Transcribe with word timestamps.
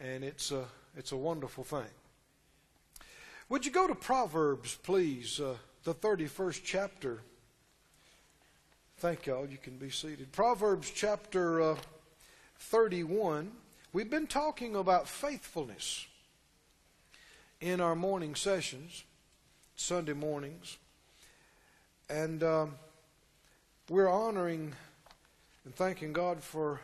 and 0.00 0.24
it's 0.24 0.50
a, 0.50 0.64
it's 0.96 1.12
a 1.12 1.16
wonderful 1.16 1.64
thing. 1.64 1.90
Would 3.48 3.66
you 3.66 3.72
go 3.72 3.86
to 3.86 3.94
Proverbs, 3.94 4.78
please, 4.82 5.40
uh, 5.40 5.56
the 5.84 5.94
31st 5.94 6.60
chapter? 6.64 7.20
Thank 8.98 9.26
y'all. 9.26 9.46
You 9.46 9.58
can 9.58 9.76
be 9.76 9.90
seated. 9.90 10.32
Proverbs 10.32 10.90
chapter 10.90 11.60
uh, 11.60 11.76
31. 12.58 13.50
We've 13.92 14.10
been 14.10 14.26
talking 14.26 14.76
about 14.76 15.08
faithfulness 15.08 16.06
in 17.60 17.80
our 17.80 17.96
morning 17.96 18.34
sessions, 18.34 19.04
Sunday 19.74 20.12
mornings. 20.12 20.78
And 22.08 22.42
um, 22.42 22.74
we're 23.88 24.08
honoring 24.08 24.74
and 25.64 25.74
thanking 25.74 26.12
God 26.12 26.42
for 26.42 26.80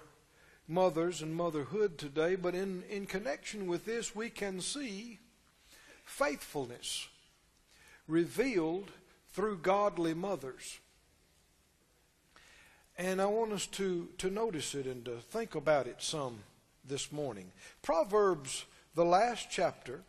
mothers 0.69 1.23
and 1.23 1.35
motherhood 1.35 1.99
today, 1.99 2.35
but 2.35 2.55
in, 2.55 2.83
in 2.91 3.07
connection 3.07 3.67
with 3.67 3.85
this, 3.85 4.15
we 4.15 4.31
can 4.31 4.61
see 4.61 5.19
faithfulness 6.05 7.09
revealed 8.09 8.91
through 9.33 9.59
godly 9.59 10.15
mothers. 10.15 10.79
And 12.99 13.21
I 13.21 13.27
want 13.27 13.53
us 13.53 13.67
to, 13.67 14.09
to 14.19 14.31
notice 14.31 14.75
it 14.75 14.87
and 14.87 15.05
to 15.05 15.17
think 15.17 15.55
about 15.55 15.87
it 15.87 15.97
some 15.99 16.39
this 16.89 17.13
morning. 17.13 17.53
Proverbs, 17.83 18.65
the 18.95 19.05
last 19.05 19.49
chapter, 19.51 20.01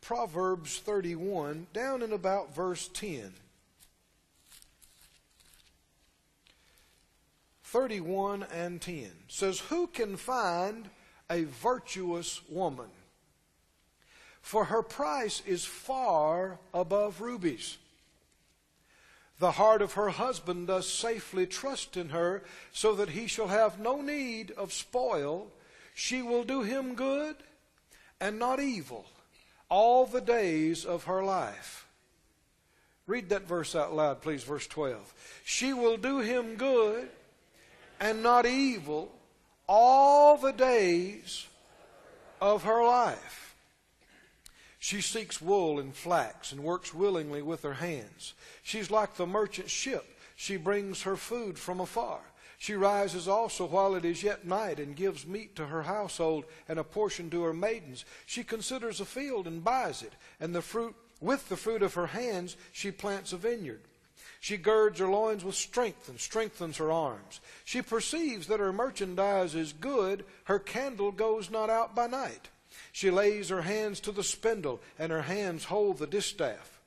Proverbs 0.00 0.78
31, 0.78 1.66
down 1.72 2.02
in 2.02 2.12
about 2.12 2.54
verse 2.54 2.88
10. 2.88 3.32
31 7.72 8.44
and 8.52 8.82
10 8.82 9.10
says, 9.28 9.58
Who 9.58 9.86
can 9.86 10.18
find 10.18 10.90
a 11.30 11.44
virtuous 11.44 12.42
woman? 12.50 12.90
For 14.42 14.66
her 14.66 14.82
price 14.82 15.42
is 15.46 15.64
far 15.64 16.58
above 16.74 17.22
rubies. 17.22 17.78
The 19.38 19.52
heart 19.52 19.80
of 19.80 19.94
her 19.94 20.10
husband 20.10 20.66
does 20.66 20.86
safely 20.86 21.46
trust 21.46 21.96
in 21.96 22.10
her, 22.10 22.42
so 22.72 22.94
that 22.94 23.08
he 23.08 23.26
shall 23.26 23.48
have 23.48 23.80
no 23.80 24.02
need 24.02 24.50
of 24.50 24.70
spoil. 24.74 25.50
She 25.94 26.20
will 26.20 26.44
do 26.44 26.60
him 26.60 26.94
good 26.94 27.36
and 28.20 28.38
not 28.38 28.60
evil 28.60 29.06
all 29.70 30.04
the 30.04 30.20
days 30.20 30.84
of 30.84 31.04
her 31.04 31.24
life. 31.24 31.86
Read 33.06 33.30
that 33.30 33.48
verse 33.48 33.74
out 33.74 33.94
loud, 33.94 34.20
please, 34.20 34.44
verse 34.44 34.66
12. 34.66 35.40
She 35.42 35.72
will 35.72 35.96
do 35.96 36.18
him 36.18 36.56
good 36.56 37.08
and 38.02 38.20
not 38.20 38.44
evil 38.44 39.10
all 39.68 40.36
the 40.36 40.52
days 40.52 41.46
of 42.40 42.64
her 42.64 42.84
life. 42.84 43.54
She 44.80 45.00
seeks 45.00 45.40
wool 45.40 45.78
and 45.78 45.94
flax 45.94 46.50
and 46.50 46.64
works 46.64 46.92
willingly 46.92 47.40
with 47.42 47.62
her 47.62 47.74
hands. 47.74 48.34
She's 48.64 48.90
like 48.90 49.14
the 49.14 49.26
merchant 49.26 49.70
ship. 49.70 50.04
She 50.34 50.56
brings 50.56 51.02
her 51.02 51.14
food 51.14 51.56
from 51.56 51.78
afar. 51.78 52.18
She 52.58 52.74
rises 52.74 53.28
also 53.28 53.66
while 53.66 53.94
it 53.94 54.04
is 54.04 54.24
yet 54.24 54.44
night 54.44 54.80
and 54.80 54.96
gives 54.96 55.24
meat 55.24 55.54
to 55.56 55.66
her 55.66 55.84
household 55.84 56.44
and 56.68 56.80
a 56.80 56.84
portion 56.84 57.30
to 57.30 57.42
her 57.42 57.54
maidens. 57.54 58.04
She 58.26 58.42
considers 58.42 59.00
a 59.00 59.04
field 59.04 59.46
and 59.46 59.62
buys 59.62 60.02
it, 60.02 60.12
and 60.40 60.52
the 60.52 60.62
fruit 60.62 60.96
with 61.20 61.48
the 61.48 61.56
fruit 61.56 61.82
of 61.82 61.94
her 61.94 62.08
hands 62.08 62.56
she 62.72 62.90
plants 62.90 63.32
a 63.32 63.36
vineyard. 63.36 63.82
She 64.42 64.56
girds 64.56 64.98
her 64.98 65.06
loins 65.06 65.44
with 65.44 65.54
strength 65.54 66.08
and 66.08 66.18
strengthens 66.18 66.78
her 66.78 66.90
arms. 66.90 67.38
She 67.64 67.80
perceives 67.80 68.48
that 68.48 68.58
her 68.58 68.72
merchandise 68.72 69.54
is 69.54 69.72
good, 69.72 70.24
her 70.46 70.58
candle 70.58 71.12
goes 71.12 71.48
not 71.48 71.70
out 71.70 71.94
by 71.94 72.08
night. 72.08 72.48
She 72.90 73.08
lays 73.08 73.50
her 73.50 73.62
hands 73.62 74.00
to 74.00 74.10
the 74.10 74.24
spindle, 74.24 74.80
and 74.98 75.12
her 75.12 75.22
hands 75.22 75.66
hold 75.66 75.98
the 75.98 76.08
distaff. 76.08 76.80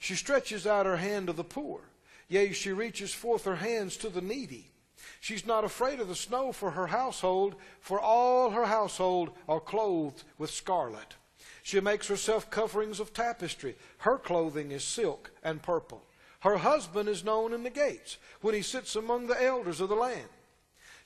She 0.00 0.16
stretches 0.16 0.66
out 0.66 0.84
her 0.84 0.96
hand 0.96 1.28
to 1.28 1.32
the 1.32 1.44
poor. 1.44 1.82
Yea, 2.26 2.50
she 2.50 2.72
reaches 2.72 3.14
forth 3.14 3.44
her 3.44 3.54
hands 3.54 3.96
to 3.98 4.08
the 4.08 4.20
needy. 4.20 4.72
She's 5.20 5.46
not 5.46 5.62
afraid 5.62 6.00
of 6.00 6.08
the 6.08 6.16
snow 6.16 6.50
for 6.50 6.72
her 6.72 6.88
household, 6.88 7.54
for 7.78 8.00
all 8.00 8.50
her 8.50 8.66
household 8.66 9.30
are 9.48 9.60
clothed 9.60 10.24
with 10.38 10.50
scarlet. 10.50 11.14
She 11.62 11.78
makes 11.78 12.08
herself 12.08 12.50
coverings 12.50 12.98
of 12.98 13.14
tapestry. 13.14 13.76
Her 13.98 14.18
clothing 14.18 14.72
is 14.72 14.82
silk 14.82 15.30
and 15.44 15.62
purple. 15.62 16.02
Her 16.44 16.58
husband 16.58 17.08
is 17.08 17.24
known 17.24 17.54
in 17.54 17.62
the 17.62 17.70
gates 17.70 18.18
when 18.42 18.54
he 18.54 18.60
sits 18.60 18.96
among 18.96 19.28
the 19.28 19.42
elders 19.42 19.80
of 19.80 19.88
the 19.88 19.94
land. 19.94 20.28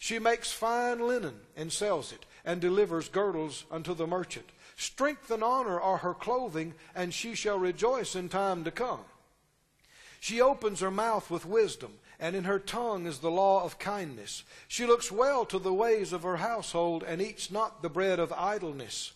She 0.01 0.19
makes 0.19 0.51
fine 0.51 0.99
linen 0.99 1.37
and 1.57 1.73
sells 1.73 2.11
it, 2.11 2.27
and 2.45 2.61
delivers 2.61 3.09
girdles 3.09 3.65
unto 3.71 3.95
the 3.95 4.09
merchant. 4.09 4.47
Strength 4.77 5.31
and 5.31 5.45
honor 5.45 5.81
are 5.81 5.99
her 5.99 6.13
clothing, 6.13 6.75
and 6.93 7.15
she 7.15 7.37
shall 7.37 7.57
rejoice 7.57 8.17
in 8.17 8.29
time 8.29 8.65
to 8.65 8.73
come. 8.73 9.05
She 10.19 10.41
opens 10.41 10.81
her 10.81 10.91
mouth 10.91 11.31
with 11.31 11.47
wisdom, 11.47 11.93
and 12.19 12.35
in 12.35 12.43
her 12.43 12.59
tongue 12.59 13.07
is 13.07 13.21
the 13.21 13.31
law 13.31 13.63
of 13.63 13.79
kindness. 13.79 14.43
She 14.67 14.87
looks 14.87 15.13
well 15.13 15.45
to 15.47 15.61
the 15.61 15.73
ways 15.73 16.13
of 16.13 16.25
her 16.25 16.39
household, 16.39 17.05
and 17.05 17.23
eats 17.23 17.49
not 17.49 17.81
the 17.81 17.89
bread 17.89 18.19
of 18.19 18.33
idleness. 18.33 19.13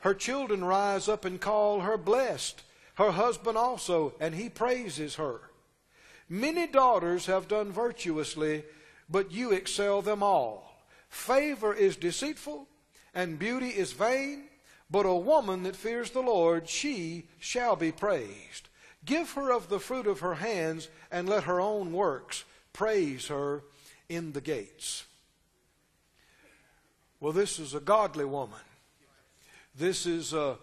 Her 0.00 0.14
children 0.14 0.64
rise 0.64 1.08
up 1.08 1.24
and 1.24 1.40
call 1.40 1.82
her 1.82 1.96
blessed, 1.96 2.60
her 2.94 3.12
husband 3.12 3.56
also, 3.56 4.14
and 4.18 4.34
he 4.34 4.48
praises 4.48 5.14
her. 5.14 5.42
Many 6.32 6.68
daughters 6.68 7.26
have 7.26 7.48
done 7.48 7.72
virtuously, 7.72 8.62
but 9.10 9.32
you 9.32 9.50
excel 9.50 10.00
them 10.00 10.22
all. 10.22 10.80
Favor 11.08 11.74
is 11.74 11.96
deceitful, 11.96 12.68
and 13.12 13.36
beauty 13.36 13.70
is 13.70 13.90
vain, 13.90 14.44
but 14.88 15.06
a 15.06 15.14
woman 15.14 15.64
that 15.64 15.74
fears 15.74 16.12
the 16.12 16.20
Lord, 16.20 16.68
she 16.68 17.24
shall 17.40 17.74
be 17.74 17.90
praised. 17.90 18.68
Give 19.04 19.28
her 19.32 19.50
of 19.50 19.68
the 19.68 19.80
fruit 19.80 20.06
of 20.06 20.20
her 20.20 20.36
hands, 20.36 20.88
and 21.10 21.28
let 21.28 21.44
her 21.44 21.60
own 21.60 21.92
works 21.92 22.44
praise 22.72 23.26
her 23.26 23.64
in 24.08 24.32
the 24.32 24.40
gates. 24.40 25.04
Well, 27.18 27.32
this 27.32 27.58
is 27.58 27.74
a 27.74 27.80
godly 27.80 28.24
woman. 28.24 28.60
This 29.76 30.06
is 30.06 30.32
a, 30.32 30.58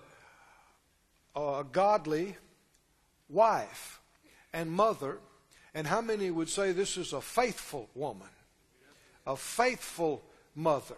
a 1.36 1.66
godly 1.70 2.38
wife 3.28 4.00
and 4.54 4.72
mother 4.72 5.20
and 5.78 5.86
how 5.86 6.02
many 6.02 6.32
would 6.32 6.50
say 6.50 6.72
this 6.72 6.98
is 6.98 7.14
a 7.14 7.22
faithful 7.22 7.88
woman, 7.94 8.32
a 9.28 9.38
faithful 9.38 10.24
mother, 10.56 10.98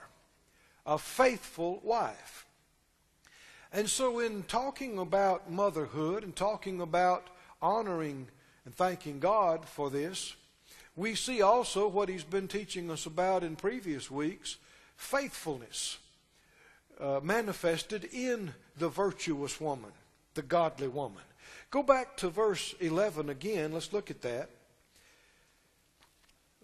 a 0.86 0.98
faithful 0.98 1.82
wife? 1.84 2.46
And 3.74 3.90
so, 3.90 4.20
in 4.20 4.44
talking 4.44 4.98
about 4.98 5.52
motherhood 5.52 6.24
and 6.24 6.34
talking 6.34 6.80
about 6.80 7.28
honoring 7.62 8.30
and 8.64 8.74
thanking 8.74 9.20
God 9.20 9.68
for 9.68 9.90
this, 9.90 10.38
we 10.96 11.14
see 11.14 11.42
also 11.42 11.90
what 11.90 12.08
He's 12.08 12.24
been 12.24 12.48
teaching 12.48 12.90
us 12.90 13.06
about 13.06 13.44
in 13.44 13.58
previous 13.58 14.10
weeks 14.10 14.56
faithfulness 14.96 15.98
uh, 17.02 17.20
manifested 17.22 18.06
in 18.14 18.54
the 18.78 18.88
virtuous 18.88 19.60
woman, 19.60 19.92
the 20.36 20.42
godly 20.42 20.88
woman. 20.88 21.24
Go 21.70 21.84
back 21.84 22.16
to 22.16 22.30
verse 22.30 22.74
11 22.80 23.28
again. 23.30 23.74
Let's 23.74 23.92
look 23.92 24.10
at 24.10 24.22
that 24.22 24.50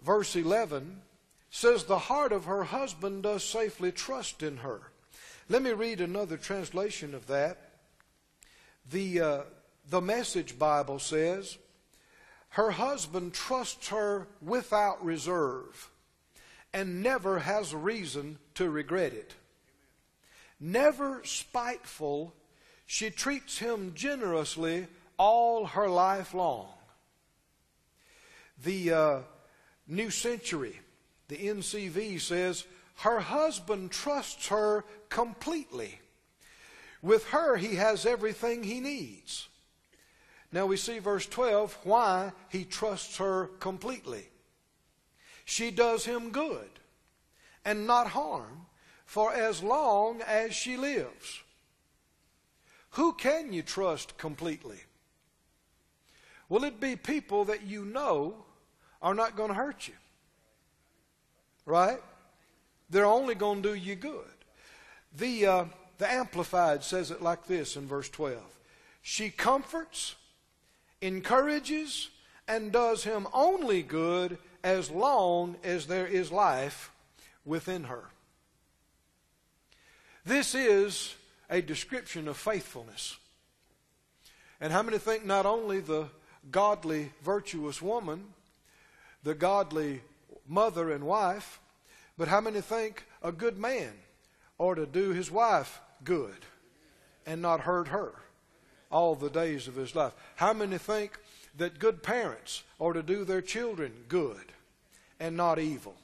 verse 0.05 0.35
11 0.35 1.01
says, 1.49 1.83
The 1.83 1.97
heart 1.97 2.31
of 2.31 2.45
her 2.45 2.63
husband 2.63 3.23
does 3.23 3.43
safely 3.43 3.91
trust 3.91 4.43
in 4.43 4.57
her. 4.57 4.81
Let 5.49 5.61
me 5.61 5.71
read 5.71 5.99
another 5.99 6.38
translation 6.38 7.13
of 7.13 7.27
that. 7.27 7.57
The, 8.89 9.21
uh, 9.21 9.41
the 9.89 10.01
Message 10.01 10.57
Bible 10.59 10.99
says, 10.99 11.57
Her 12.49 12.71
husband 12.71 13.33
trusts 13.33 13.89
her 13.89 14.27
without 14.41 15.03
reserve 15.03 15.89
and 16.73 17.01
never 17.01 17.39
has 17.39 17.73
reason 17.73 18.37
to 18.55 18.69
regret 18.69 19.13
it. 19.13 19.34
Never 20.59 21.22
spiteful, 21.23 22.34
she 22.85 23.09
treats 23.09 23.58
him 23.58 23.93
generously 23.96 24.87
all 25.17 25.66
her 25.66 25.90
life 25.90 26.34
long. 26.34 26.67
The 28.63 28.93
uh, 28.93 29.19
New 29.87 30.09
Century, 30.09 30.79
the 31.28 31.37
NCV 31.37 32.20
says, 32.20 32.66
her 32.97 33.20
husband 33.20 33.91
trusts 33.91 34.47
her 34.47 34.85
completely. 35.09 35.99
With 37.02 37.26
her, 37.28 37.58
he 37.58 37.76
has 37.76 38.05
everything 38.05 38.64
he 38.64 38.79
needs. 38.79 39.47
Now 40.52 40.66
we 40.66 40.78
see 40.78 40.99
verse 40.99 41.26
12 41.26 41.78
why 41.84 42.32
he 42.49 42.64
trusts 42.64 43.17
her 43.17 43.47
completely. 43.59 44.28
She 45.43 45.70
does 45.70 46.05
him 46.05 46.32
good 46.32 46.70
and 47.64 47.85
not 47.85 48.08
harm 48.08 48.66
for 49.05 49.34
as 49.34 49.61
long 49.61 50.22
as 50.22 50.55
she 50.55 50.78
lives. 50.78 51.43
Who 52.91 53.14
can 53.14 53.52
you 53.52 53.61
trust 53.61 54.17
completely? 54.17 54.79
Will 56.47 56.64
it 56.64 56.79
be 56.79 56.96
people 56.96 57.46
that 57.46 57.64
you 57.64 57.84
know 57.84 58.46
are 59.02 59.14
not 59.14 59.36
going 59.36 59.50
to 59.50 59.56
hurt 59.56 59.88
you. 59.88 59.94
Right? 61.66 62.02
They're 62.90 63.06
only 63.06 63.36
going 63.36 63.62
to 63.64 63.70
do 63.70 63.76
you 63.76 63.96
good. 63.96 64.24
The, 65.18 65.46
uh, 65.46 65.66
the 65.97 66.12
Amplified 66.12 66.84
says 66.84 67.12
it 67.12 67.22
like 67.22 67.47
this 67.47 67.76
in 67.76 67.88
verse 67.88 68.09
12 68.09 68.38
She 69.02 69.30
comforts, 69.30 70.16
encourages, 71.02 72.09
and 72.47 72.72
does 72.72 73.03
him 73.03 73.28
only 73.34 73.82
good 73.82 74.38
as 74.64 74.92
long 74.92 75.56
as 75.64 75.88
there 75.88 76.08
is 76.08 76.32
life 76.32 76.92
within 77.46 77.86
her. 77.86 78.06
This 80.26 80.56
is 80.56 81.16
a 81.50 81.62
description 81.62 82.28
of 82.28 82.38
faithfulness. 82.38 83.18
And 84.59 84.74
how 84.74 84.82
many 84.82 84.97
think 84.97 85.26
not 85.26 85.46
only 85.46 85.80
the 85.80 86.08
godly, 86.52 87.12
virtuous 87.24 87.82
woman, 87.82 88.24
the 89.25 89.33
godly 89.33 90.01
mother 90.47 90.91
and 90.91 91.03
wife, 91.03 91.59
but 92.17 92.29
how 92.29 92.39
many 92.39 92.61
think 92.61 93.03
a 93.23 93.31
good 93.31 93.57
man 93.57 93.91
ought 94.59 94.75
to 94.75 94.85
do 94.85 95.09
his 95.09 95.29
wife 95.29 95.81
good 96.03 96.45
and 97.25 97.41
not 97.41 97.61
hurt 97.61 97.87
her 97.87 98.13
all 98.91 99.16
the 99.16 99.29
days 99.29 99.67
of 99.67 99.75
his 99.75 99.95
life? 99.95 100.13
How 100.35 100.53
many 100.53 100.77
think 100.77 101.17
that 101.57 101.79
good 101.79 102.03
parents 102.03 102.63
ought 102.77 102.93
to 102.93 103.01
do 103.01 103.25
their 103.25 103.41
children 103.41 103.91
good 104.07 104.53
and 105.19 105.35
not 105.35 105.57
evil 105.57 105.95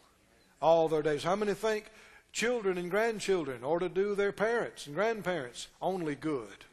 all 0.60 0.90
their 0.90 1.04
days? 1.04 1.24
How 1.24 1.36
many 1.36 1.54
think 1.54 1.92
children 2.34 2.80
and 2.80 2.90
grandchildren 2.90 3.64
ought 3.64 3.80
to 3.80 3.90
do 3.90 4.16
their 4.16 4.32
parents 4.32 4.88
and 4.88 4.96
grandparents 4.96 5.68
only 5.80 6.16
good 6.16 6.66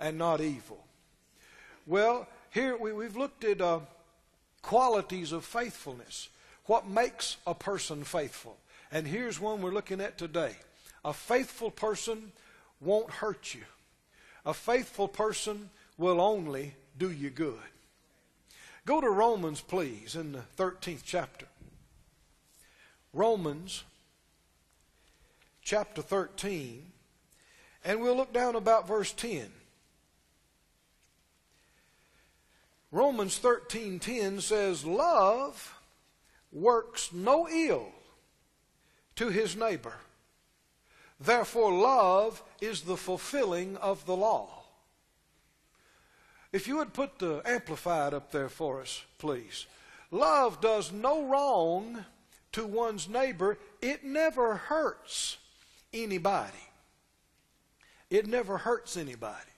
and 0.00 0.18
not 0.18 0.40
evil? 0.40 0.82
Well, 1.86 2.26
here 2.50 2.76
we, 2.76 3.04
have 3.04 3.16
looked 3.16 3.44
at 3.44 3.60
uh, 3.60 3.80
qualities 4.62 5.32
of 5.32 5.44
faithfulness. 5.44 6.28
What 6.66 6.88
makes 6.88 7.36
a 7.46 7.54
person 7.54 8.04
faithful? 8.04 8.56
And 8.90 9.06
here's 9.06 9.40
one 9.40 9.62
we're 9.62 9.70
looking 9.72 10.00
at 10.00 10.18
today. 10.18 10.56
A 11.04 11.12
faithful 11.12 11.70
person 11.70 12.32
won't 12.80 13.10
hurt 13.10 13.54
you. 13.54 13.62
A 14.44 14.54
faithful 14.54 15.08
person 15.08 15.70
will 15.98 16.20
only 16.20 16.74
do 16.98 17.10
you 17.10 17.30
good. 17.30 17.58
Go 18.84 19.00
to 19.00 19.10
Romans, 19.10 19.60
please, 19.60 20.14
in 20.14 20.32
the 20.32 20.42
13th 20.56 21.02
chapter. 21.04 21.46
Romans 23.12 23.82
chapter 25.62 26.02
13, 26.02 26.92
and 27.84 28.00
we'll 28.00 28.16
look 28.16 28.32
down 28.32 28.54
about 28.54 28.86
verse 28.86 29.12
10. 29.12 29.50
Romans 32.90 33.38
13:10 33.38 34.40
says 34.40 34.84
love 34.84 35.74
works 36.52 37.12
no 37.12 37.48
ill 37.48 37.92
to 39.16 39.28
his 39.28 39.56
neighbor. 39.56 39.98
Therefore 41.18 41.72
love 41.72 42.42
is 42.60 42.82
the 42.82 42.96
fulfilling 42.96 43.76
of 43.78 44.06
the 44.06 44.16
law. 44.16 44.64
If 46.52 46.68
you 46.68 46.76
would 46.76 46.94
put 46.94 47.18
the 47.18 47.42
amplified 47.44 48.14
up 48.14 48.30
there 48.30 48.48
for 48.48 48.80
us, 48.80 49.02
please. 49.18 49.66
Love 50.10 50.60
does 50.60 50.92
no 50.92 51.26
wrong 51.26 52.04
to 52.52 52.66
one's 52.66 53.08
neighbor. 53.08 53.58
It 53.82 54.04
never 54.04 54.54
hurts 54.54 55.38
anybody. 55.92 56.52
It 58.08 58.26
never 58.26 58.58
hurts 58.58 58.96
anybody. 58.96 59.55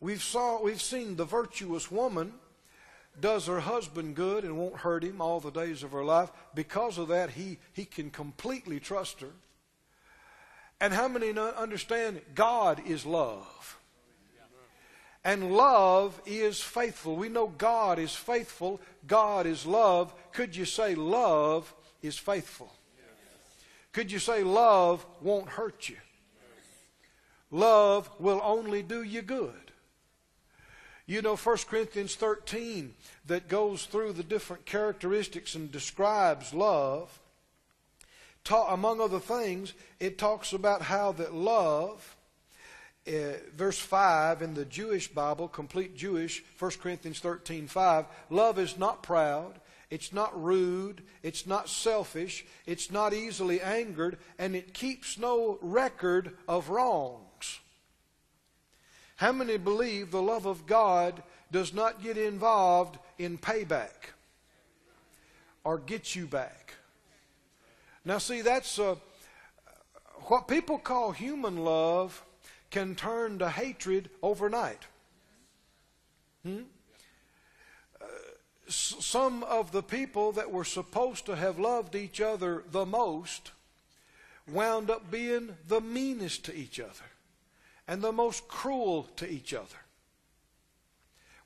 We've, 0.00 0.22
saw, 0.22 0.62
we've 0.62 0.82
seen 0.82 1.16
the 1.16 1.24
virtuous 1.24 1.90
woman 1.90 2.32
does 3.20 3.46
her 3.46 3.60
husband 3.60 4.14
good 4.14 4.44
and 4.44 4.56
won't 4.56 4.76
hurt 4.76 5.02
him 5.02 5.20
all 5.20 5.40
the 5.40 5.50
days 5.50 5.82
of 5.82 5.92
her 5.92 6.04
life. 6.04 6.30
Because 6.54 6.98
of 6.98 7.08
that, 7.08 7.30
he, 7.30 7.58
he 7.72 7.84
can 7.84 8.10
completely 8.10 8.78
trust 8.78 9.20
her. 9.20 9.30
And 10.80 10.92
how 10.92 11.08
many 11.08 11.36
understand 11.36 12.20
God 12.34 12.80
is 12.86 13.04
love? 13.04 13.78
And 15.24 15.52
love 15.52 16.20
is 16.26 16.60
faithful. 16.60 17.16
We 17.16 17.28
know 17.28 17.48
God 17.48 17.98
is 17.98 18.14
faithful. 18.14 18.80
God 19.06 19.46
is 19.46 19.66
love. 19.66 20.14
Could 20.32 20.54
you 20.54 20.64
say 20.64 20.94
love 20.94 21.74
is 22.02 22.16
faithful? 22.16 22.72
Could 23.92 24.12
you 24.12 24.20
say 24.20 24.44
love 24.44 25.04
won't 25.20 25.48
hurt 25.48 25.88
you? 25.88 25.96
Love 27.50 28.08
will 28.20 28.40
only 28.44 28.82
do 28.82 29.02
you 29.02 29.22
good. 29.22 29.67
You 31.08 31.22
know 31.22 31.36
1 31.36 31.56
Corinthians 31.70 32.16
13 32.16 32.92
that 33.28 33.48
goes 33.48 33.86
through 33.86 34.12
the 34.12 34.22
different 34.22 34.66
characteristics 34.66 35.54
and 35.54 35.72
describes 35.72 36.52
love. 36.52 37.18
Ta- 38.44 38.74
among 38.74 39.00
other 39.00 39.18
things, 39.18 39.72
it 40.00 40.18
talks 40.18 40.52
about 40.52 40.82
how 40.82 41.12
that 41.12 41.32
love, 41.32 42.14
uh, 43.06 43.38
verse 43.56 43.78
5 43.78 44.42
in 44.42 44.52
the 44.52 44.66
Jewish 44.66 45.08
Bible, 45.08 45.48
complete 45.48 45.96
Jewish, 45.96 46.44
1 46.58 46.72
Corinthians 46.72 47.20
13 47.20 47.68
5, 47.68 48.04
love 48.28 48.58
is 48.58 48.76
not 48.76 49.02
proud, 49.02 49.58
it's 49.88 50.12
not 50.12 50.38
rude, 50.38 51.02
it's 51.22 51.46
not 51.46 51.70
selfish, 51.70 52.44
it's 52.66 52.90
not 52.90 53.14
easily 53.14 53.62
angered, 53.62 54.18
and 54.38 54.54
it 54.54 54.74
keeps 54.74 55.18
no 55.18 55.58
record 55.62 56.36
of 56.46 56.68
wrong. 56.68 57.27
How 59.18 59.32
many 59.32 59.56
believe 59.56 60.12
the 60.12 60.22
love 60.22 60.46
of 60.46 60.64
God 60.64 61.24
does 61.50 61.74
not 61.74 62.04
get 62.04 62.16
involved 62.16 62.98
in 63.18 63.36
payback 63.36 64.12
or 65.64 65.78
get 65.78 66.14
you 66.14 66.24
back? 66.24 66.74
Now, 68.04 68.18
see, 68.18 68.42
that's 68.42 68.78
uh, 68.78 68.94
what 70.28 70.46
people 70.46 70.78
call 70.78 71.10
human 71.10 71.64
love 71.64 72.22
can 72.70 72.94
turn 72.94 73.40
to 73.40 73.50
hatred 73.50 74.08
overnight. 74.22 74.84
Hmm? 76.44 76.60
Uh, 78.00 78.04
some 78.68 79.42
of 79.42 79.72
the 79.72 79.82
people 79.82 80.30
that 80.30 80.52
were 80.52 80.64
supposed 80.64 81.26
to 81.26 81.34
have 81.34 81.58
loved 81.58 81.96
each 81.96 82.20
other 82.20 82.62
the 82.70 82.86
most 82.86 83.50
wound 84.46 84.90
up 84.90 85.10
being 85.10 85.56
the 85.66 85.80
meanest 85.80 86.44
to 86.44 86.54
each 86.54 86.78
other 86.78 87.04
and 87.88 88.02
the 88.02 88.12
most 88.12 88.46
cruel 88.46 89.08
to 89.16 89.28
each 89.28 89.54
other. 89.54 89.78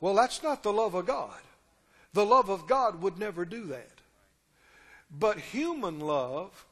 Well, 0.01 0.15
that's 0.15 0.43
not 0.43 0.65
the 0.65 0.73
love 0.73 0.95
of 0.95 1.07
God. 1.07 1.41
The 2.13 2.27
love 2.27 2.51
of 2.51 2.67
God 2.67 3.01
would 3.01 3.19
never 3.19 3.45
do 3.45 3.67
that. 3.67 4.01
But 5.17 5.39
human 5.39 6.01
love, 6.01 6.67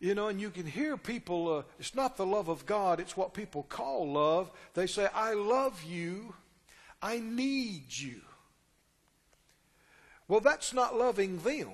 you 0.00 0.14
know, 0.14 0.28
and 0.28 0.40
you 0.40 0.50
can 0.50 0.66
hear 0.66 0.96
people, 0.96 1.58
uh, 1.58 1.62
it's 1.78 1.94
not 1.94 2.16
the 2.16 2.26
love 2.26 2.48
of 2.48 2.64
God, 2.64 2.98
it's 2.98 3.16
what 3.16 3.34
people 3.34 3.64
call 3.64 4.10
love. 4.10 4.50
They 4.72 4.86
say, 4.86 5.08
I 5.14 5.34
love 5.34 5.82
you, 5.84 6.34
I 7.02 7.18
need 7.18 7.84
you. 7.88 8.22
Well, 10.26 10.40
that's 10.40 10.72
not 10.72 10.96
loving 10.96 11.38
them. 11.40 11.72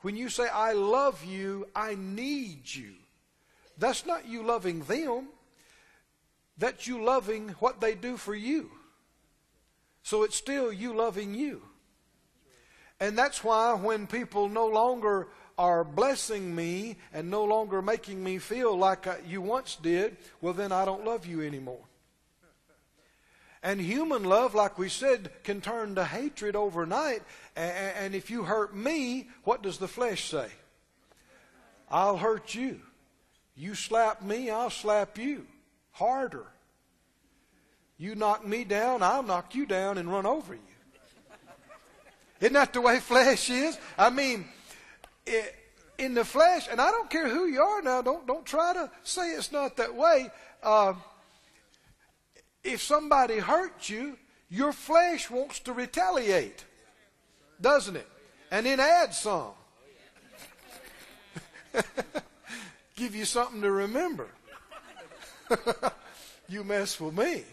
When 0.00 0.16
you 0.16 0.28
say, 0.28 0.48
I 0.48 0.72
love 0.72 1.24
you, 1.24 1.66
I 1.74 1.94
need 1.94 2.62
you, 2.74 2.92
that's 3.78 4.04
not 4.04 4.26
you 4.26 4.42
loving 4.42 4.82
them. 4.82 5.28
That's 6.58 6.86
you 6.86 7.02
loving 7.02 7.50
what 7.58 7.80
they 7.80 7.94
do 7.94 8.16
for 8.16 8.34
you. 8.34 8.70
So 10.02 10.22
it's 10.22 10.36
still 10.36 10.72
you 10.72 10.94
loving 10.94 11.34
you. 11.34 11.62
And 13.00 13.16
that's 13.16 13.42
why 13.42 13.74
when 13.74 14.06
people 14.06 14.48
no 14.48 14.66
longer 14.66 15.28
are 15.58 15.84
blessing 15.84 16.54
me 16.54 16.96
and 17.12 17.30
no 17.30 17.44
longer 17.44 17.82
making 17.82 18.22
me 18.22 18.38
feel 18.38 18.76
like 18.76 19.06
you 19.26 19.40
once 19.40 19.76
did, 19.76 20.16
well, 20.40 20.52
then 20.52 20.72
I 20.72 20.84
don't 20.84 21.04
love 21.04 21.26
you 21.26 21.42
anymore. 21.42 21.84
And 23.62 23.80
human 23.80 24.24
love, 24.24 24.54
like 24.54 24.76
we 24.76 24.88
said, 24.88 25.30
can 25.44 25.60
turn 25.60 25.94
to 25.94 26.04
hatred 26.04 26.56
overnight. 26.56 27.22
And 27.56 28.14
if 28.14 28.30
you 28.30 28.42
hurt 28.42 28.74
me, 28.74 29.28
what 29.44 29.62
does 29.62 29.78
the 29.78 29.88
flesh 29.88 30.30
say? 30.30 30.48
I'll 31.90 32.16
hurt 32.16 32.54
you. 32.54 32.80
You 33.54 33.74
slap 33.74 34.22
me, 34.22 34.50
I'll 34.50 34.70
slap 34.70 35.18
you 35.18 35.46
harder. 35.92 36.46
You 37.98 38.14
knock 38.14 38.46
me 38.46 38.64
down, 38.64 39.02
I'll 39.02 39.22
knock 39.22 39.54
you 39.54 39.64
down 39.64 39.98
and 39.98 40.10
run 40.10 40.26
over 40.26 40.54
you. 40.54 40.60
Isn't 42.40 42.54
that 42.54 42.72
the 42.72 42.80
way 42.80 42.98
flesh 42.98 43.48
is? 43.48 43.78
I 43.96 44.10
mean, 44.10 44.44
it, 45.24 45.54
in 45.98 46.14
the 46.14 46.24
flesh, 46.24 46.66
and 46.68 46.80
I 46.80 46.90
don't 46.90 47.08
care 47.08 47.28
who 47.28 47.46
you 47.46 47.62
are 47.62 47.80
now, 47.82 48.02
don't, 48.02 48.26
don't 48.26 48.44
try 48.44 48.72
to 48.72 48.90
say 49.04 49.30
it's 49.30 49.52
not 49.52 49.76
that 49.76 49.94
way. 49.94 50.30
Uh, 50.62 50.94
if 52.64 52.82
somebody 52.82 53.38
hurts 53.38 53.88
you, 53.88 54.18
your 54.48 54.72
flesh 54.72 55.30
wants 55.30 55.60
to 55.60 55.72
retaliate, 55.72 56.64
doesn't 57.60 57.96
it? 57.96 58.08
And 58.50 58.66
then 58.66 58.80
add 58.80 59.14
some. 59.14 59.52
Give 62.96 63.14
you 63.14 63.24
something 63.24 63.62
to 63.62 63.70
remember. 63.70 64.28
you 66.48 66.64
mess 66.64 67.00
with 67.00 67.16
me. 67.16 67.44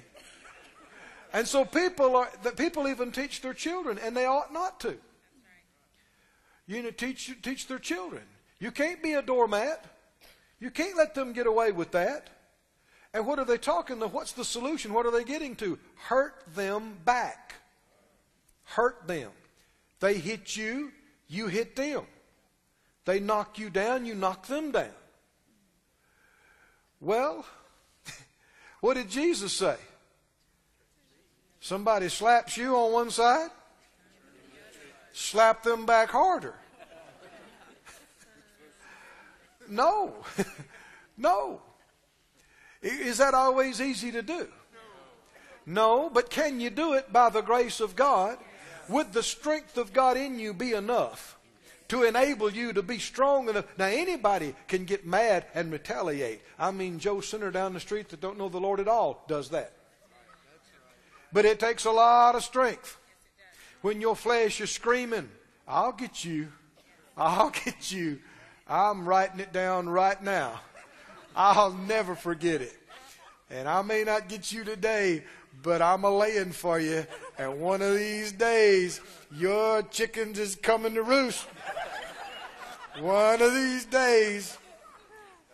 And 1.34 1.48
so 1.48 1.63
people 1.63 2.15
are, 2.15 2.29
that 2.44 2.58
people 2.58 2.88
even 2.88 3.12
teach 3.12 3.41
their 3.41 3.53
children, 3.53 4.00
and 4.03 4.15
they 4.15 4.25
ought 4.25 4.51
not 4.51 4.79
to. 4.82 4.98
You 6.68 6.84
know, 6.84 6.91
teach 6.91 7.36
teach 7.41 7.68
their 7.68 7.79
children. 7.79 8.24
You 8.60 8.72
can't 8.72 9.01
be 9.01 9.13
a 9.13 9.22
doormat. 9.22 9.84
You 10.60 10.70
can't 10.70 10.98
let 10.98 11.15
them 11.15 11.34
get 11.34 11.48
away 11.48 11.72
with 11.72 11.91
that. 11.91 12.29
And 13.13 13.25
what 13.25 13.39
are 13.39 13.46
they 13.46 13.58
talking? 13.58 14.00
What's 14.00 14.34
the 14.34 14.46
solution? 14.46 14.94
What 14.94 15.06
are 15.06 15.12
they 15.12 15.24
getting 15.24 15.56
to? 15.58 15.79
Hurt 15.96 16.36
them 16.56 16.98
back. 17.06 17.56
Hurt 18.65 19.08
them. 19.08 19.32
They 20.00 20.15
hit 20.15 20.56
you, 20.56 20.91
you 21.27 21.48
hit 21.48 21.75
them. 21.75 22.03
They 23.06 23.20
knock 23.20 23.58
you 23.58 23.70
down, 23.70 24.06
you 24.06 24.13
knock 24.13 24.46
them 24.48 24.72
down. 24.72 24.94
Well, 27.01 27.46
what 28.81 28.95
did 28.95 29.09
Jesus 29.09 29.53
say? 29.53 29.75
Somebody 31.59 32.09
slaps 32.09 32.55
you 32.57 32.75
on 32.75 32.93
one 32.93 33.12
side, 33.12 33.50
slap 35.12 35.63
them 35.63 35.86
back 35.86 36.09
harder. 36.09 36.55
no. 39.69 40.13
no. 41.17 41.62
Is 42.81 43.17
that 43.17 43.33
always 43.33 43.81
easy 43.81 44.12
to 44.12 44.21
do? 44.21 44.48
No, 45.65 46.09
but 46.09 46.29
can 46.29 46.59
you 46.59 46.69
do 46.69 46.93
it 46.93 47.12
by 47.12 47.29
the 47.29 47.41
grace 47.41 47.79
of 47.79 47.95
God? 47.95 48.38
Would 48.88 49.13
the 49.13 49.21
strength 49.21 49.77
of 49.77 49.93
God 49.93 50.17
in 50.17 50.39
you 50.39 50.53
be 50.53 50.74
enough 50.74 51.38
to 51.89 52.03
enable 52.03 52.51
you 52.51 52.74
to 52.74 52.81
be 52.81 52.98
strong 52.98 53.50
enough? 53.50 53.65
Now, 53.77 53.86
anybody 53.86 54.55
can 54.67 54.86
get 54.86 55.05
mad 55.05 55.46
and 55.53 55.72
retaliate. 55.72 56.41
I 56.58 56.72
mean, 56.72 57.00
Joe 57.00 57.22
Sinner 57.22 57.51
down 57.51 57.74
the 57.74 57.79
street 57.79 58.10
that 58.10 58.22
don't 58.22 58.38
know 58.38 58.50
the 58.50 58.60
Lord 58.60 58.79
at 58.79 58.88
all 58.88 59.24
does 59.27 59.50
that. 59.50 59.74
But 61.31 61.46
it 61.46 61.60
takes 61.60 61.86
a 61.86 61.91
lot 61.91 62.36
of 62.36 62.43
strength. 62.43 62.98
When 63.81 64.01
your 64.01 64.15
flesh 64.15 64.60
is 64.62 64.72
screaming, 64.72 65.29
I'll 65.67 65.91
get 65.91 66.25
you. 66.25 66.50
I'll 67.15 67.50
get 67.65 67.91
you. 67.91 68.19
I'm 68.67 69.08
writing 69.08 69.39
it 69.39 69.53
down 69.53 69.89
right 69.89 70.22
now. 70.22 70.60
I'll 71.36 71.74
never 71.74 72.15
forget 72.15 72.62
it. 72.62 72.75
And 73.50 73.67
I 73.67 73.81
may 73.81 74.03
not 74.03 74.29
get 74.29 74.51
you 74.51 74.63
today, 74.63 75.24
but 75.63 75.81
I'm 75.81 76.03
a 76.03 76.15
laying 76.15 76.51
for 76.51 76.79
you. 76.79 77.05
And 77.38 77.60
one 77.60 77.81
of 77.81 77.96
these 77.96 78.31
days, 78.31 79.01
your 79.36 79.81
chickens 79.84 80.38
is 80.38 80.55
coming 80.55 80.93
to 80.96 81.01
roost. 81.01 81.48
One 83.00 83.41
of 83.41 83.53
these 83.53 83.86
days, 83.86 84.58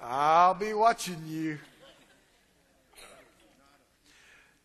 I'll 0.01 0.55
be 0.55 0.73
watching 0.73 1.21
you. 1.27 1.59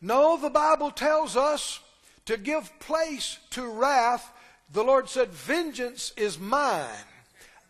No, 0.00 0.38
the 0.38 0.48
Bible 0.48 0.90
tells 0.90 1.36
us 1.36 1.80
to 2.24 2.38
give 2.38 2.72
place 2.78 3.38
to 3.50 3.66
wrath. 3.66 4.32
The 4.72 4.82
Lord 4.82 5.10
said, 5.10 5.28
Vengeance 5.28 6.14
is 6.16 6.38
mine. 6.38 6.88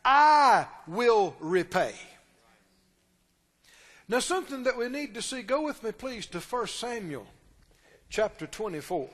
I 0.05 0.67
will 0.87 1.35
repay. 1.41 1.95
Now, 4.07 4.21
something 4.21 4.63
that 4.65 4.79
we 4.79 4.89
need 4.89 5.15
to 5.15 5.23
see, 5.23 5.43
go 5.43 5.63
with 5.63 5.83
me, 5.83 5.91
please, 5.91 6.27
to 6.27 6.39
1 6.39 6.67
Samuel 6.69 7.27
chapter 8.09 8.47
24. 8.47 9.09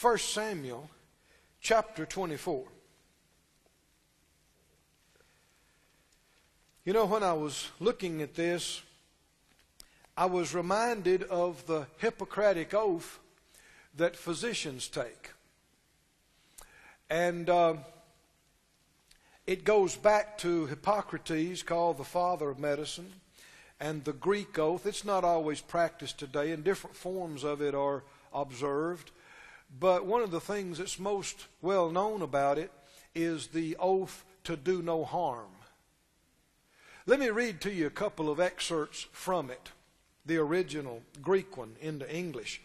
1 0.00 0.18
Samuel 0.18 0.90
chapter 1.60 2.04
24. 2.06 2.64
You 6.90 6.94
know, 6.94 7.06
when 7.06 7.22
I 7.22 7.34
was 7.34 7.68
looking 7.78 8.20
at 8.20 8.34
this, 8.34 8.82
I 10.16 10.26
was 10.26 10.56
reminded 10.56 11.22
of 11.22 11.64
the 11.68 11.86
Hippocratic 11.98 12.74
oath 12.74 13.20
that 13.96 14.16
physicians 14.16 14.88
take. 14.88 15.30
And. 17.08 17.48
Uh, 17.48 17.74
it 19.46 19.62
goes 19.62 19.94
back 19.94 20.36
to 20.38 20.66
Hippocrates, 20.66 21.62
called 21.62 21.98
the 21.98 22.02
father 22.02 22.50
of 22.50 22.58
medicine, 22.58 23.12
and 23.78 24.02
the 24.02 24.12
Greek 24.12 24.58
oath. 24.58 24.84
It's 24.84 25.04
not 25.04 25.22
always 25.22 25.60
practiced 25.60 26.18
today, 26.18 26.50
and 26.50 26.64
different 26.64 26.96
forms 26.96 27.44
of 27.44 27.62
it 27.62 27.72
are 27.76 28.02
observed. 28.34 29.12
But 29.78 30.06
one 30.06 30.22
of 30.22 30.32
the 30.32 30.40
things 30.40 30.78
that's 30.78 30.98
most 30.98 31.46
well 31.62 31.88
known 31.88 32.20
about 32.20 32.58
it 32.58 32.72
is 33.14 33.46
the 33.46 33.76
oath 33.78 34.24
to 34.42 34.56
do 34.56 34.82
no 34.82 35.04
harm. 35.04 35.50
Let 37.10 37.18
me 37.18 37.30
read 37.30 37.60
to 37.62 37.72
you 37.72 37.88
a 37.88 37.90
couple 37.90 38.30
of 38.30 38.38
excerpts 38.38 39.08
from 39.10 39.50
it, 39.50 39.72
the 40.24 40.36
original 40.36 41.02
Greek 41.20 41.56
one 41.56 41.74
into 41.80 42.08
English. 42.08 42.62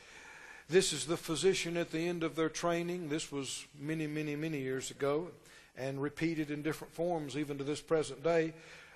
This 0.69 0.93
is 0.93 1.07
the 1.07 1.17
physician 1.17 1.75
at 1.77 1.89
the 1.89 2.07
end 2.07 2.21
of 2.21 2.35
their 2.35 2.49
training. 2.49 3.09
This 3.09 3.31
was 3.31 3.65
many, 3.75 4.05
many, 4.05 4.35
many 4.35 4.59
years 4.59 4.91
ago 4.91 5.29
and 5.75 5.99
repeated 5.99 6.51
in 6.51 6.61
different 6.61 6.93
forms 6.93 7.35
even 7.35 7.57
to 7.57 7.63
this 7.63 7.81
present 7.81 8.23
day. 8.23 8.53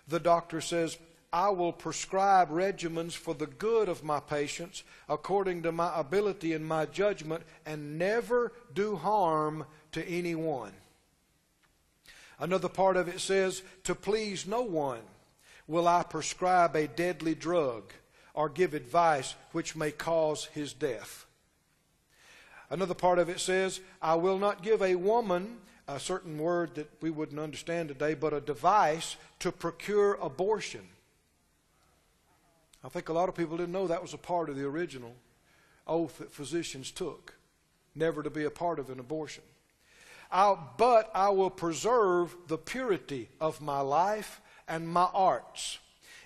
The 0.07 0.19
doctor 0.19 0.61
says, 0.61 0.99
I 1.33 1.49
will 1.49 1.73
prescribe 1.73 2.51
regimens 2.51 3.13
for 3.13 3.33
the 3.33 3.47
good 3.47 3.89
of 3.89 4.03
my 4.03 4.19
patients 4.19 4.83
according 5.09 5.63
to 5.63 5.71
my 5.71 5.99
ability 5.99 6.53
and 6.53 6.63
my 6.63 6.85
judgment 6.85 7.41
and 7.65 7.97
never 7.97 8.53
do 8.75 8.97
harm 8.97 9.65
to 9.93 10.07
anyone. 10.07 10.73
Another 12.39 12.69
part 12.69 12.97
of 12.97 13.07
it 13.07 13.19
says, 13.19 13.63
To 13.85 13.95
please 13.95 14.45
no 14.45 14.61
one 14.61 15.01
will 15.69 15.87
I 15.87 16.01
prescribe 16.01 16.75
a 16.75 16.87
deadly 16.87 17.35
drug 17.35 17.93
or 18.33 18.49
give 18.49 18.73
advice 18.73 19.35
which 19.51 19.75
may 19.75 19.91
cause 19.91 20.45
his 20.45 20.73
death. 20.73 21.27
Another 22.71 22.95
part 22.95 23.19
of 23.19 23.29
it 23.29 23.39
says, 23.39 23.79
I 24.01 24.15
will 24.15 24.39
not 24.39 24.63
give 24.63 24.81
a 24.81 24.95
woman 24.95 25.57
a 25.87 25.99
certain 25.99 26.39
word 26.39 26.75
that 26.75 26.89
we 27.01 27.11
wouldn't 27.11 27.39
understand 27.39 27.87
today, 27.87 28.15
but 28.15 28.33
a 28.33 28.41
device 28.41 29.15
to 29.39 29.51
procure 29.51 30.15
abortion. 30.15 30.87
I 32.83 32.89
think 32.89 33.09
a 33.09 33.13
lot 33.13 33.29
of 33.29 33.35
people 33.35 33.57
didn't 33.57 33.71
know 33.71 33.87
that 33.87 34.01
was 34.01 34.13
a 34.13 34.19
part 34.19 34.49
of 34.49 34.55
the 34.55 34.65
original 34.65 35.15
oath 35.85 36.17
that 36.17 36.31
physicians 36.31 36.89
took, 36.91 37.35
never 37.93 38.23
to 38.23 38.29
be 38.29 38.45
a 38.45 38.51
part 38.51 38.79
of 38.79 38.89
an 38.89 38.99
abortion. 38.99 39.43
I'll, 40.31 40.73
but 40.77 41.11
I 41.13 41.29
will 41.29 41.49
preserve 41.49 42.35
the 42.47 42.57
purity 42.57 43.29
of 43.39 43.61
my 43.61 43.81
life 43.81 44.41
and 44.69 44.87
my 44.87 45.09
arts. 45.13 45.79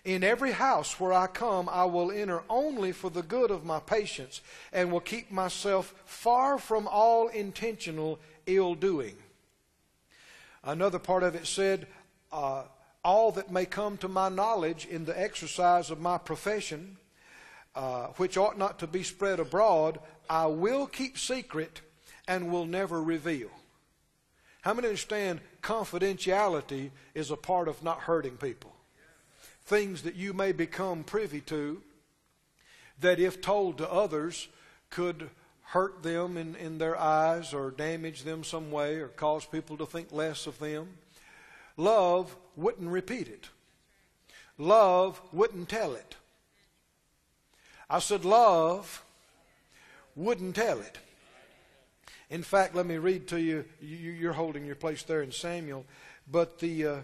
In 0.04 0.24
every 0.24 0.52
house 0.52 1.00
where 1.00 1.14
I 1.14 1.28
come, 1.28 1.70
I 1.70 1.86
will 1.86 2.12
enter 2.12 2.44
only 2.50 2.92
for 2.92 3.10
the 3.10 3.24
good 3.24 3.52
of 3.52 3.64
my 3.64 3.80
patients 3.80 4.42
and 4.74 4.92
will 4.92 5.00
keep 5.00 5.32
myself 5.32 5.94
far 6.06 6.60
from 6.60 6.88
all 6.88 7.30
intentional 7.30 8.20
ill 8.46 8.76
doing. 8.76 9.16
Another 10.62 11.00
part 11.00 11.24
of 11.24 11.36
it 11.36 11.48
said, 11.48 11.88
uh, 12.34 12.64
All 13.04 13.32
that 13.32 13.50
may 13.50 13.66
come 13.66 13.98
to 13.98 14.10
my 14.10 14.28
knowledge 14.28 14.86
in 14.86 15.06
the 15.06 15.18
exercise 15.18 15.90
of 15.90 16.02
my 16.02 16.18
profession, 16.18 16.98
uh, 17.74 18.08
which 18.18 18.38
ought 18.38 18.58
not 18.58 18.80
to 18.80 18.88
be 18.88 19.04
spread 19.04 19.40
abroad, 19.40 20.00
I 20.30 20.48
will 20.48 20.86
keep 20.86 21.18
secret 21.18 21.80
and 22.28 22.52
will 22.52 22.66
never 22.66 23.02
reveal. 23.02 23.50
How 24.62 24.74
many 24.74 24.88
understand 24.88 25.42
confidentiality 25.64 26.92
is 27.16 27.32
a 27.32 27.36
part 27.36 27.68
of 27.68 27.84
not 27.84 28.02
hurting 28.02 28.38
people? 28.38 28.74
Things 29.66 30.04
that 30.04 30.16
you 30.16 30.34
may 30.34 30.52
become 30.52 31.04
privy 31.04 31.42
to 31.42 31.82
that, 33.00 33.20
if 33.20 33.42
told 33.42 33.80
to 33.80 33.92
others, 33.92 34.48
could 34.90 35.30
hurt 35.64 36.04
them 36.04 36.38
in, 36.38 36.56
in 36.56 36.78
their 36.78 37.00
eyes 37.00 37.54
or 37.54 37.72
damage 37.72 38.24
them 38.24 38.44
some 38.44 38.70
way 38.70 38.98
or 38.98 39.08
cause 39.08 39.46
people 39.46 39.76
to 39.78 39.86
think 39.86 40.12
less 40.12 40.46
of 40.46 40.60
them. 40.60 40.88
Love 41.78 42.36
wouldn't 42.56 42.92
repeat 42.92 43.28
it. 43.28 43.50
Love 44.58 45.20
wouldn't 45.32 45.70
tell 45.70 45.96
it. 45.96 46.16
I 47.90 48.00
said, 48.00 48.24
love 48.24 49.04
wouldn't 50.16 50.56
tell 50.56 50.80
it. 50.80 50.98
In 52.30 52.44
fact, 52.44 52.76
let 52.76 52.86
me 52.86 52.98
read 52.98 53.28
to 53.30 53.40
you. 53.40 53.66
You're 53.82 54.34
holding 54.34 54.66
your 54.66 54.76
place 54.76 55.04
there 55.04 55.22
in 55.22 55.32
Samuel, 55.32 55.86
but 56.30 56.60
the 56.60 56.86
uh, 56.86 56.96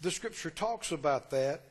the 0.00 0.10
scripture 0.10 0.50
talks 0.50 0.92
about 0.92 1.30
that. 1.30 1.62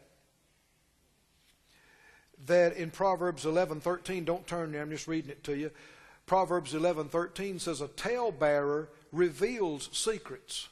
That 2.46 2.76
in 2.78 2.92
Proverbs 2.92 3.46
11:13. 3.46 4.26
Don't 4.26 4.48
turn 4.48 4.72
there. 4.72 4.82
I'm 4.82 4.90
just 4.90 5.08
reading 5.08 5.32
it 5.32 5.44
to 5.46 5.56
you. 5.56 5.72
Proverbs 6.26 6.74
11:13 6.74 7.60
says 7.60 7.82
a 7.82 7.88
talebearer 7.88 8.90
reveals 9.12 9.90
secrets, 9.92 10.70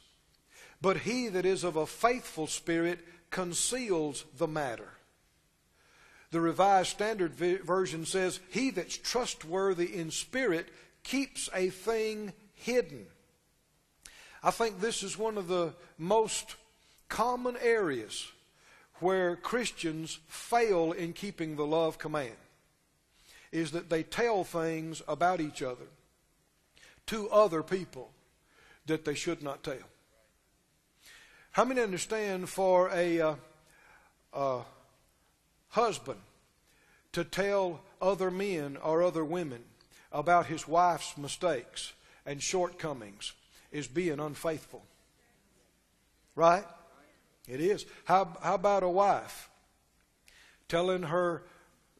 but 0.80 0.98
he 0.98 1.28
that 1.28 1.44
is 1.44 1.64
of 1.64 1.76
a 1.76 1.86
faithful 1.86 2.46
spirit 2.46 3.00
conceals 3.30 4.24
the 4.36 4.48
matter. 4.48 4.92
The 6.30 6.40
Revised 6.40 6.90
Standard 6.90 7.34
Version 7.34 8.04
says, 8.04 8.40
He 8.50 8.70
that's 8.70 8.96
trustworthy 8.96 9.96
in 9.96 10.10
spirit 10.10 10.68
keeps 11.08 11.48
a 11.54 11.70
thing 11.70 12.34
hidden. 12.54 13.06
I 14.42 14.50
think 14.50 14.78
this 14.78 15.02
is 15.02 15.16
one 15.16 15.38
of 15.38 15.48
the 15.48 15.72
most 15.96 16.54
common 17.08 17.56
areas 17.62 18.30
where 19.00 19.34
Christians 19.34 20.18
fail 20.28 20.92
in 20.92 21.14
keeping 21.14 21.56
the 21.56 21.66
love 21.66 21.98
command 21.98 22.36
is 23.50 23.70
that 23.70 23.88
they 23.88 24.02
tell 24.02 24.44
things 24.44 25.00
about 25.08 25.40
each 25.40 25.62
other 25.62 25.86
to 27.06 27.30
other 27.30 27.62
people 27.62 28.10
that 28.84 29.06
they 29.06 29.14
should 29.14 29.42
not 29.42 29.64
tell. 29.64 29.88
How 31.52 31.64
many 31.64 31.80
understand 31.80 32.50
for 32.50 32.90
a 32.92 33.38
uh, 34.34 34.62
husband 35.70 36.20
to 37.12 37.24
tell 37.24 37.80
other 38.02 38.30
men 38.30 38.76
or 38.76 39.02
other 39.02 39.24
women 39.24 39.64
about 40.12 40.46
his 40.46 40.66
wife's 40.66 41.16
mistakes 41.16 41.92
and 42.24 42.42
shortcomings 42.42 43.32
is 43.72 43.86
being 43.86 44.20
unfaithful? 44.20 44.84
Right? 46.34 46.64
It 47.48 47.60
is. 47.60 47.86
How, 48.04 48.36
how 48.42 48.54
about 48.54 48.82
a 48.82 48.88
wife 48.88 49.48
telling 50.68 51.04
her 51.04 51.42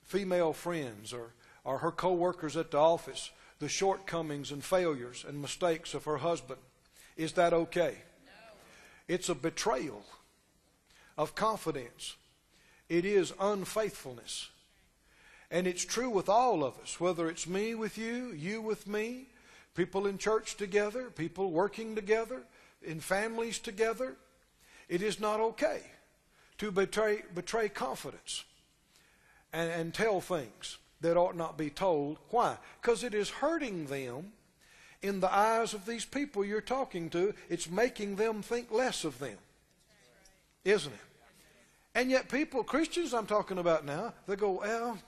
female 0.04 0.52
friends 0.52 1.12
or, 1.12 1.32
or 1.64 1.78
her 1.78 1.90
co-workers 1.90 2.56
at 2.56 2.70
the 2.70 2.78
office 2.78 3.30
the 3.58 3.68
shortcomings 3.68 4.52
and 4.52 4.62
failures 4.62 5.24
and 5.26 5.40
mistakes 5.40 5.94
of 5.94 6.04
her 6.04 6.18
husband? 6.18 6.60
Is 7.16 7.32
that 7.32 7.52
okay? 7.52 7.96
No. 8.24 8.32
It's 9.08 9.28
a 9.28 9.34
betrayal 9.34 10.04
of 11.16 11.34
confidence. 11.34 12.14
It 12.88 13.04
is 13.04 13.32
unfaithfulness. 13.40 14.50
And 15.50 15.66
it's 15.66 15.84
true 15.84 16.10
with 16.10 16.28
all 16.28 16.62
of 16.62 16.78
us, 16.78 17.00
whether 17.00 17.28
it's 17.28 17.46
me 17.46 17.74
with 17.74 17.96
you, 17.96 18.32
you 18.32 18.60
with 18.60 18.86
me, 18.86 19.26
people 19.74 20.06
in 20.06 20.18
church 20.18 20.56
together, 20.56 21.10
people 21.10 21.50
working 21.50 21.94
together, 21.94 22.42
in 22.82 23.00
families 23.00 23.58
together. 23.58 24.16
It 24.88 25.02
is 25.02 25.20
not 25.20 25.40
okay 25.40 25.82
to 26.58 26.70
betray, 26.70 27.22
betray 27.34 27.68
confidence 27.68 28.44
and, 29.52 29.70
and 29.70 29.94
tell 29.94 30.20
things 30.20 30.78
that 31.00 31.16
ought 31.16 31.36
not 31.36 31.56
be 31.56 31.70
told. 31.70 32.18
Why? 32.30 32.56
Because 32.80 33.02
it 33.02 33.14
is 33.14 33.30
hurting 33.30 33.86
them 33.86 34.32
in 35.00 35.20
the 35.20 35.32
eyes 35.32 35.74
of 35.74 35.86
these 35.86 36.04
people 36.04 36.44
you're 36.44 36.60
talking 36.60 37.08
to. 37.10 37.32
It's 37.48 37.70
making 37.70 38.16
them 38.16 38.42
think 38.42 38.70
less 38.70 39.04
of 39.04 39.18
them. 39.18 39.38
Isn't 40.64 40.92
it? 40.92 40.98
And 41.94 42.10
yet, 42.10 42.28
people, 42.28 42.62
Christians 42.62 43.14
I'm 43.14 43.26
talking 43.26 43.58
about 43.58 43.84
now, 43.84 44.12
they 44.26 44.36
go, 44.36 44.50
well, 44.50 44.98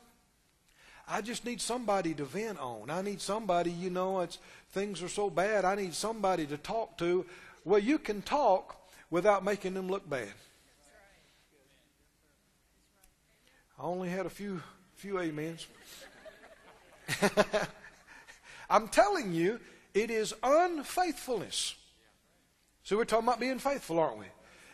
I 1.11 1.21
just 1.21 1.45
need 1.45 1.61
somebody 1.61 2.15
to 2.15 2.25
vent 2.25 2.61
on. 2.61 2.89
I 2.89 3.03
need 3.03 3.21
somebody, 3.21 3.73
you 3.73 3.91
know, 3.91 4.21
it's 4.21 4.39
things 4.71 5.03
are 5.03 5.09
so 5.09 5.29
bad. 5.29 5.65
I 5.65 5.75
need 5.75 5.93
somebody 5.93 6.47
to 6.47 6.57
talk 6.57 6.97
to. 6.99 7.27
Well, 7.65 7.81
you 7.81 7.99
can 7.99 8.23
talk 8.23 8.77
without 9.11 9.45
making 9.45 9.75
them 9.75 9.89
look 9.89 10.09
bad. 10.09 10.33
I 13.77 13.83
only 13.83 14.09
had 14.09 14.25
a 14.25 14.31
few 14.31 14.63
few 14.95 15.19
amens. 15.19 15.67
I'm 18.71 18.87
telling 18.87 19.33
you, 19.33 19.59
it 19.95 20.11
is 20.13 20.33
unfaithfulness. 20.45 21.75
So 22.85 22.97
we're 22.97 23.05
talking 23.05 23.27
about 23.27 23.41
being 23.41 23.59
faithful, 23.59 23.99
aren't 23.99 24.19
we? 24.19 24.27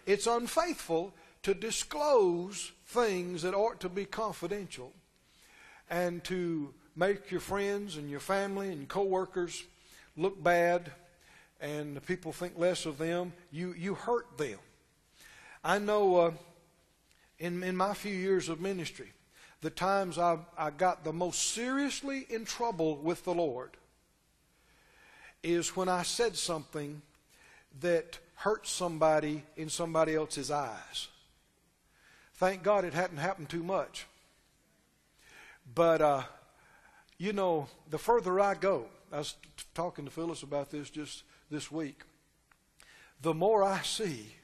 It's 0.04 0.26
unfaithful 0.26 1.14
to 1.44 1.54
disclose 1.54 2.72
things 2.88 3.42
that 3.42 3.54
ought 3.54 3.80
to 3.80 3.88
be 3.88 4.04
confidential 4.04 4.92
and 5.90 6.22
to 6.24 6.72
make 6.94 7.30
your 7.30 7.40
friends 7.40 7.96
and 7.96 8.10
your 8.10 8.20
family 8.20 8.72
and 8.72 8.88
coworkers 8.88 9.64
look 10.16 10.42
bad 10.42 10.90
and 11.60 12.04
people 12.06 12.32
think 12.32 12.58
less 12.58 12.86
of 12.86 12.98
them. 12.98 13.32
You, 13.50 13.74
you 13.76 13.94
hurt 13.94 14.38
them. 14.38 14.58
I 15.64 15.78
know 15.78 16.16
uh, 16.16 16.30
in, 17.38 17.62
in 17.62 17.76
my 17.76 17.94
few 17.94 18.14
years 18.14 18.48
of 18.48 18.60
ministry, 18.60 19.12
the 19.60 19.70
times 19.70 20.18
I, 20.18 20.38
I 20.56 20.70
got 20.70 21.04
the 21.04 21.12
most 21.12 21.54
seriously 21.54 22.26
in 22.28 22.44
trouble 22.44 22.96
with 22.96 23.24
the 23.24 23.34
Lord 23.34 23.70
is 25.42 25.76
when 25.76 25.88
I 25.88 26.02
said 26.02 26.36
something 26.36 27.02
that 27.80 28.18
hurt 28.34 28.66
somebody 28.66 29.42
in 29.56 29.68
somebody 29.68 30.14
else's 30.14 30.50
eyes. 30.50 31.08
Thank 32.34 32.62
God 32.62 32.84
it 32.84 32.92
hadn't 32.92 33.16
happened 33.18 33.48
too 33.48 33.62
much. 33.62 34.06
But, 35.74 36.00
uh, 36.00 36.22
you 37.18 37.32
know, 37.32 37.68
the 37.90 37.98
further 37.98 38.38
I 38.40 38.54
go, 38.54 38.86
I 39.12 39.18
was 39.18 39.32
t- 39.32 39.64
talking 39.74 40.04
to 40.04 40.10
Phyllis 40.10 40.42
about 40.42 40.70
this 40.70 40.90
just 40.90 41.24
this 41.50 41.70
week, 41.70 42.02
the 43.22 43.34
more 43.34 43.62
I 43.62 43.80
see 43.82 44.34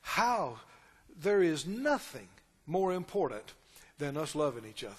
how 0.00 0.58
there 1.20 1.42
is 1.42 1.66
nothing 1.66 2.28
more 2.66 2.92
important 2.92 3.54
than 3.98 4.16
us 4.16 4.34
loving 4.34 4.64
each 4.68 4.84
other. 4.84 4.94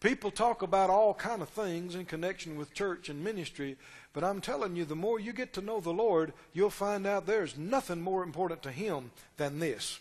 People 0.00 0.32
talk 0.32 0.62
about 0.62 0.90
all 0.90 1.14
kind 1.14 1.42
of 1.42 1.48
things 1.48 1.94
in 1.94 2.04
connection 2.04 2.56
with 2.56 2.74
church 2.74 3.08
and 3.08 3.22
ministry, 3.22 3.76
but 4.12 4.24
I'm 4.24 4.40
telling 4.40 4.74
you, 4.74 4.84
the 4.84 4.96
more 4.96 5.20
you 5.20 5.32
get 5.32 5.52
to 5.54 5.60
know 5.60 5.80
the 5.80 5.92
Lord, 5.92 6.32
you'll 6.52 6.70
find 6.70 7.06
out 7.06 7.24
there's 7.24 7.56
nothing 7.56 8.00
more 8.00 8.24
important 8.24 8.62
to 8.64 8.72
Him 8.72 9.12
than 9.36 9.60
this. 9.60 10.00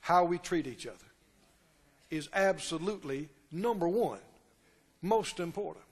How 0.00 0.24
we 0.24 0.38
treat 0.38 0.66
each 0.66 0.86
other 0.86 0.96
is 2.16 2.28
absolutely 2.32 3.28
number 3.50 3.88
one, 3.88 4.20
most 5.02 5.40
important. 5.40 5.84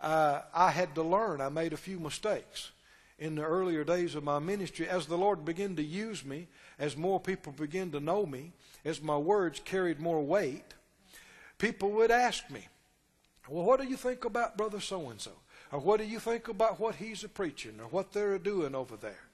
Uh, 0.00 0.42
I 0.54 0.70
had 0.70 0.94
to 0.94 1.02
learn. 1.02 1.40
I 1.40 1.48
made 1.48 1.72
a 1.72 1.78
few 1.78 1.98
mistakes 1.98 2.70
in 3.18 3.34
the 3.34 3.42
earlier 3.42 3.82
days 3.82 4.14
of 4.14 4.24
my 4.24 4.38
ministry. 4.38 4.88
As 4.88 5.06
the 5.06 5.16
Lord 5.16 5.44
began 5.44 5.76
to 5.76 5.82
use 5.82 6.24
me, 6.24 6.48
as 6.78 6.96
more 6.96 7.18
people 7.18 7.52
began 7.52 7.90
to 7.92 8.00
know 8.00 8.26
me, 8.26 8.52
as 8.84 9.00
my 9.00 9.16
words 9.16 9.60
carried 9.64 9.98
more 9.98 10.22
weight, 10.22 10.74
people 11.58 11.90
would 11.92 12.10
ask 12.10 12.50
me, 12.50 12.68
Well, 13.48 13.64
what 13.64 13.80
do 13.80 13.86
you 13.86 13.96
think 13.96 14.24
about 14.24 14.56
Brother 14.56 14.80
so 14.80 15.08
and 15.10 15.20
so? 15.20 15.32
Or 15.72 15.80
what 15.80 15.98
do 15.98 16.04
you 16.04 16.20
think 16.20 16.48
about 16.48 16.78
what 16.78 16.96
he's 16.96 17.24
a 17.24 17.28
preaching 17.28 17.80
or 17.80 17.86
what 17.86 18.12
they're 18.12 18.38
doing 18.38 18.74
over 18.74 18.96
there? 18.96 19.24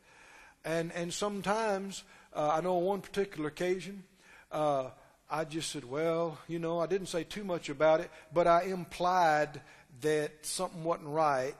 And, 0.64 0.92
and 0.92 1.12
sometimes, 1.12 2.04
uh, 2.34 2.52
I 2.54 2.60
know 2.60 2.78
on 2.78 2.84
one 2.84 3.00
particular 3.00 3.48
occasion, 3.48 4.04
uh, 4.50 4.90
I 5.32 5.44
just 5.44 5.70
said, 5.70 5.86
Well, 5.86 6.36
you 6.46 6.58
know, 6.58 6.78
I 6.78 6.86
didn't 6.86 7.06
say 7.06 7.24
too 7.24 7.42
much 7.42 7.70
about 7.70 8.00
it, 8.00 8.10
but 8.34 8.46
I 8.46 8.64
implied 8.64 9.62
that 10.02 10.44
something 10.44 10.84
wasn't 10.84 11.08
right. 11.08 11.56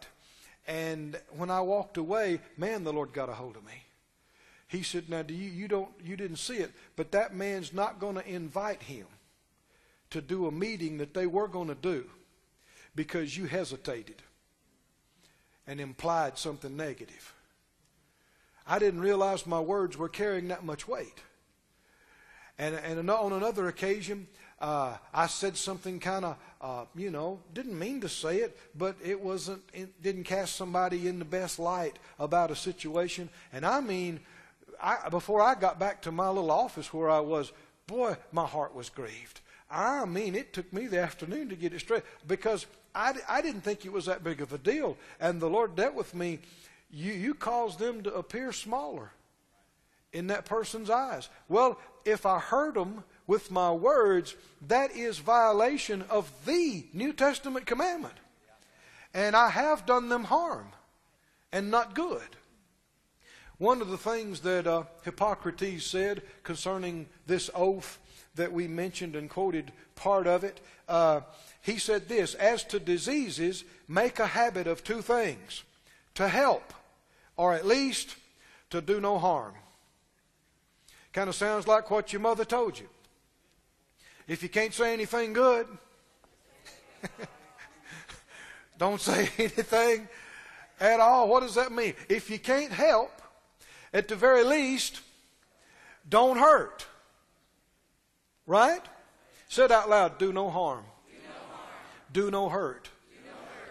And 0.67 1.19
when 1.31 1.51
I 1.51 1.63
walked 1.63 1.97
away, 1.97 2.41
man, 2.59 2.85
the 2.85 2.93
Lord 2.93 3.15
got 3.15 3.31
a 3.31 3.33
hold 3.33 3.57
of 3.57 3.65
me. 3.65 3.83
He 4.69 4.83
said, 4.83 5.09
"Now, 5.09 5.23
do 5.23 5.33
you 5.33 5.51
you 5.51 5.69
don't 5.69 5.91
you 6.05 6.17
didn't 6.17 6.37
see 6.37 6.59
it, 6.59 6.71
but 6.97 7.13
that 7.13 7.35
man's 7.35 7.73
not 7.73 7.99
going 7.99 8.17
to 8.17 8.29
invite 8.29 8.83
him 8.83 9.07
to 10.11 10.21
do 10.21 10.47
a 10.47 10.53
meeting 10.53 10.99
that 10.99 11.15
they 11.15 11.27
were 11.27 11.49
going 11.49 11.69
to 11.69 11.75
do 11.75 12.05
because 12.95 13.37
you 13.37 13.47
hesitated 13.47 14.23
and 15.67 15.81
implied 15.81 16.37
something 16.37 16.77
negative." 16.77 17.35
I 18.67 18.79
didn't 18.79 19.01
realize 19.01 19.47
my 19.47 19.61
words 19.61 19.97
were 19.97 20.11
carrying 20.11 20.49
that 20.49 20.63
much 20.63 20.87
weight. 20.87 21.21
And, 22.59 22.75
and 22.75 23.11
on 23.11 23.33
another 23.33 23.69
occasion, 23.69 24.27
uh, 24.61 24.97
I 25.13 25.27
said 25.27 25.57
something 25.57 25.99
kind 25.99 26.25
of, 26.25 26.37
uh, 26.61 26.85
you 26.95 27.11
know, 27.11 27.41
didn't 27.53 27.77
mean 27.77 28.01
to 28.03 28.09
say 28.09 28.39
it, 28.39 28.57
but 28.77 28.97
it 29.05 29.21
wasn't, 29.21 29.63
it 29.73 30.01
didn't 30.01 30.25
cast 30.25 30.55
somebody 30.55 31.09
in 31.09 31.19
the 31.19 31.25
best 31.25 31.59
light 31.59 31.99
about 32.19 32.51
a 32.53 32.57
situation. 32.57 33.29
And 33.53 33.67
I 33.67 33.81
mean, 33.81 34.21
I, 34.81 35.09
before 35.09 35.41
I 35.41 35.55
got 35.55 35.81
back 35.81 36.03
to 36.03 36.13
my 36.13 36.29
little 36.29 36.51
office 36.51 36.93
where 36.93 37.11
I 37.11 37.21
was, 37.21 37.53
boy, 37.87 38.17
my 38.31 38.47
heart 38.47 38.75
was 38.75 38.89
grieved. 38.89 39.41
I 39.69 40.05
mean, 40.05 40.35
it 40.35 40.53
took 40.53 40.73
me 40.73 40.87
the 40.87 41.01
afternoon 41.01 41.49
to 41.49 41.57
get 41.57 41.73
it 41.73 41.81
straight 41.81 42.05
because 42.29 42.67
I, 42.95 43.15
I 43.29 43.43
didn't 43.43 43.63
think 43.63 43.85
it 43.85 43.93
was 43.93 44.07
that 44.07 44.23
big 44.23 44.41
of 44.41 44.53
a 44.53 44.59
deal. 44.59 44.97
And 45.19 45.41
the 45.41 45.49
Lord 45.49 45.75
dealt 45.75 45.95
with 45.95 46.15
me. 46.15 46.41
You, 46.91 47.13
you 47.13 47.35
caused 47.35 47.79
them 47.79 48.03
to 48.03 48.15
appear 48.15 48.53
smaller 48.53 49.11
in 50.13 50.27
that 50.27 50.45
person's 50.45 50.91
eyes. 50.91 51.31
Well, 51.49 51.79
if 52.05 52.27
I 52.27 52.39
hurt 52.39 52.75
them 52.75 53.05
with 53.27 53.51
my 53.51 53.73
words, 53.73 54.35
that 54.69 54.93
is 54.93 55.19
violation 55.19 56.03
of 56.11 56.31
the 56.45 56.87
New 56.93 57.13
Testament 57.13 57.67
commandment. 57.67 58.15
And 59.15 59.37
I 59.37 59.51
have 59.51 59.87
done 59.87 60.09
them 60.09 60.25
harm 60.25 60.69
and 61.53 61.71
not 61.71 61.95
good. 61.95 62.37
One 63.59 63.81
of 63.81 63.89
the 63.89 63.99
things 63.99 64.41
that 64.41 64.67
uh, 64.67 64.85
Hippocrates 65.05 65.87
said 65.87 66.23
concerning 66.43 67.07
this 67.27 67.49
oath 67.55 67.99
that 68.35 68.53
we 68.53 68.67
mentioned 68.67 69.15
and 69.15 69.31
quoted 69.31 69.73
part 69.95 70.27
of 70.27 70.43
it, 70.43 70.61
uh, 70.89 71.21
he 71.61 71.79
said 71.79 72.09
this 72.09 72.35
As 72.35 72.65
to 72.65 72.81
diseases, 72.81 73.65
make 73.87 74.19
a 74.19 74.27
habit 74.27 74.67
of 74.67 74.83
two 74.83 75.03
things 75.03 75.63
to 76.15 76.29
help, 76.29 76.75
or 77.37 77.55
at 77.55 77.67
least 77.67 78.17
to 78.71 78.81
do 78.81 79.01
no 79.01 79.19
harm. 79.19 79.55
Kind 81.13 81.29
of 81.29 81.35
sounds 81.35 81.69
like 81.69 81.91
what 81.91 82.13
your 82.13 82.21
mother 82.21 82.45
told 82.45 82.79
you. 82.79 82.89
If 84.27 84.43
you 84.43 84.49
can't 84.49 84.73
say 84.73 84.93
anything 84.93 85.33
good, 85.33 85.67
don't 88.79 89.01
say 89.01 89.29
anything 89.39 90.09
at 90.81 91.01
all. 91.01 91.29
What 91.29 91.41
does 91.41 91.57
that 91.57 91.71
mean? 91.71 91.95
If 92.09 92.31
you 92.31 92.39
can't 92.39 92.73
help, 92.73 93.21
at 93.93 94.09
the 94.09 94.17
very 94.17 94.43
least, 94.43 95.01
don't 96.09 96.39
hurt. 96.39 96.87
Right? 98.47 98.81
Say 99.49 99.65
it 99.65 99.71
out 99.71 99.91
loud 99.91 100.19
do 100.19 100.33
no 100.33 100.49
harm, 100.51 100.85
do 101.11 101.19
no, 101.19 101.31
harm. 101.55 101.71
Do 102.13 102.31
no 102.31 102.49
hurt. 102.49 102.89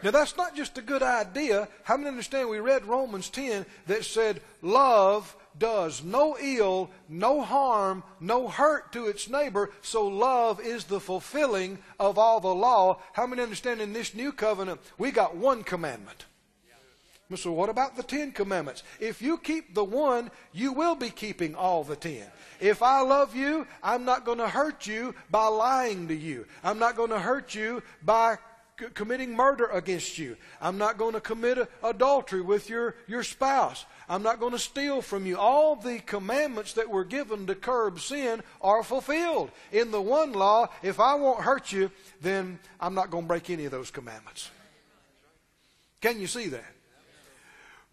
Now, 0.03 0.11
that's 0.11 0.35
not 0.35 0.55
just 0.55 0.77
a 0.79 0.81
good 0.81 1.03
idea. 1.03 1.67
How 1.83 1.95
many 1.95 2.09
understand 2.09 2.49
we 2.49 2.59
read 2.59 2.85
Romans 2.85 3.29
10 3.29 3.65
that 3.85 4.03
said, 4.03 4.41
Love 4.63 5.35
does 5.57 6.03
no 6.03 6.37
ill, 6.39 6.89
no 7.09 7.41
harm, 7.41 8.03
no 8.19 8.47
hurt 8.47 8.91
to 8.93 9.07
its 9.07 9.29
neighbor, 9.29 9.71
so 9.81 10.07
love 10.07 10.59
is 10.59 10.85
the 10.85 10.99
fulfilling 10.99 11.79
of 11.99 12.17
all 12.17 12.39
the 12.39 12.53
law. 12.53 12.99
How 13.13 13.25
many 13.27 13.41
understand 13.41 13.81
in 13.81 13.93
this 13.93 14.13
new 14.13 14.31
covenant 14.31 14.81
we 14.97 15.11
got 15.11 15.35
one 15.35 15.63
commandment? 15.63 16.25
So, 17.35 17.51
what 17.53 17.69
about 17.69 17.95
the 17.95 18.03
Ten 18.03 18.33
Commandments? 18.33 18.83
If 18.99 19.21
you 19.21 19.37
keep 19.37 19.73
the 19.73 19.85
one, 19.85 20.31
you 20.51 20.73
will 20.73 20.95
be 20.95 21.09
keeping 21.09 21.55
all 21.55 21.83
the 21.85 21.95
ten. 21.95 22.25
If 22.59 22.83
I 22.83 23.01
love 23.01 23.35
you, 23.35 23.65
I'm 23.81 24.03
not 24.03 24.25
going 24.25 24.39
to 24.39 24.49
hurt 24.49 24.85
you 24.85 25.15
by 25.29 25.47
lying 25.47 26.09
to 26.09 26.15
you. 26.15 26.45
I'm 26.63 26.77
not 26.77 26.97
going 26.97 27.09
to 27.09 27.19
hurt 27.19 27.55
you 27.55 27.83
by 28.03 28.37
committing 28.89 29.35
murder 29.35 29.65
against 29.65 30.17
you. 30.17 30.35
I'm 30.59 30.77
not 30.77 30.97
going 30.97 31.13
to 31.13 31.21
commit 31.21 31.69
adultery 31.83 32.41
with 32.41 32.69
your, 32.69 32.95
your 33.07 33.23
spouse. 33.23 33.85
I'm 34.09 34.23
not 34.23 34.39
going 34.39 34.51
to 34.51 34.59
steal 34.59 35.01
from 35.01 35.25
you. 35.25 35.37
All 35.37 35.75
the 35.75 35.99
commandments 35.99 36.73
that 36.73 36.89
were 36.89 37.05
given 37.05 37.47
to 37.47 37.55
curb 37.55 37.99
sin 37.99 38.41
are 38.61 38.83
fulfilled. 38.83 39.51
In 39.71 39.91
the 39.91 40.01
one 40.01 40.33
law, 40.33 40.67
if 40.81 40.99
I 40.99 41.15
won't 41.15 41.41
hurt 41.41 41.71
you, 41.71 41.91
then 42.21 42.59
I'm 42.79 42.93
not 42.93 43.11
going 43.11 43.23
to 43.23 43.27
break 43.27 43.49
any 43.49 43.65
of 43.65 43.71
those 43.71 43.91
commandments. 43.91 44.49
Can 46.01 46.19
you 46.19 46.27
see 46.27 46.47
that? 46.47 46.73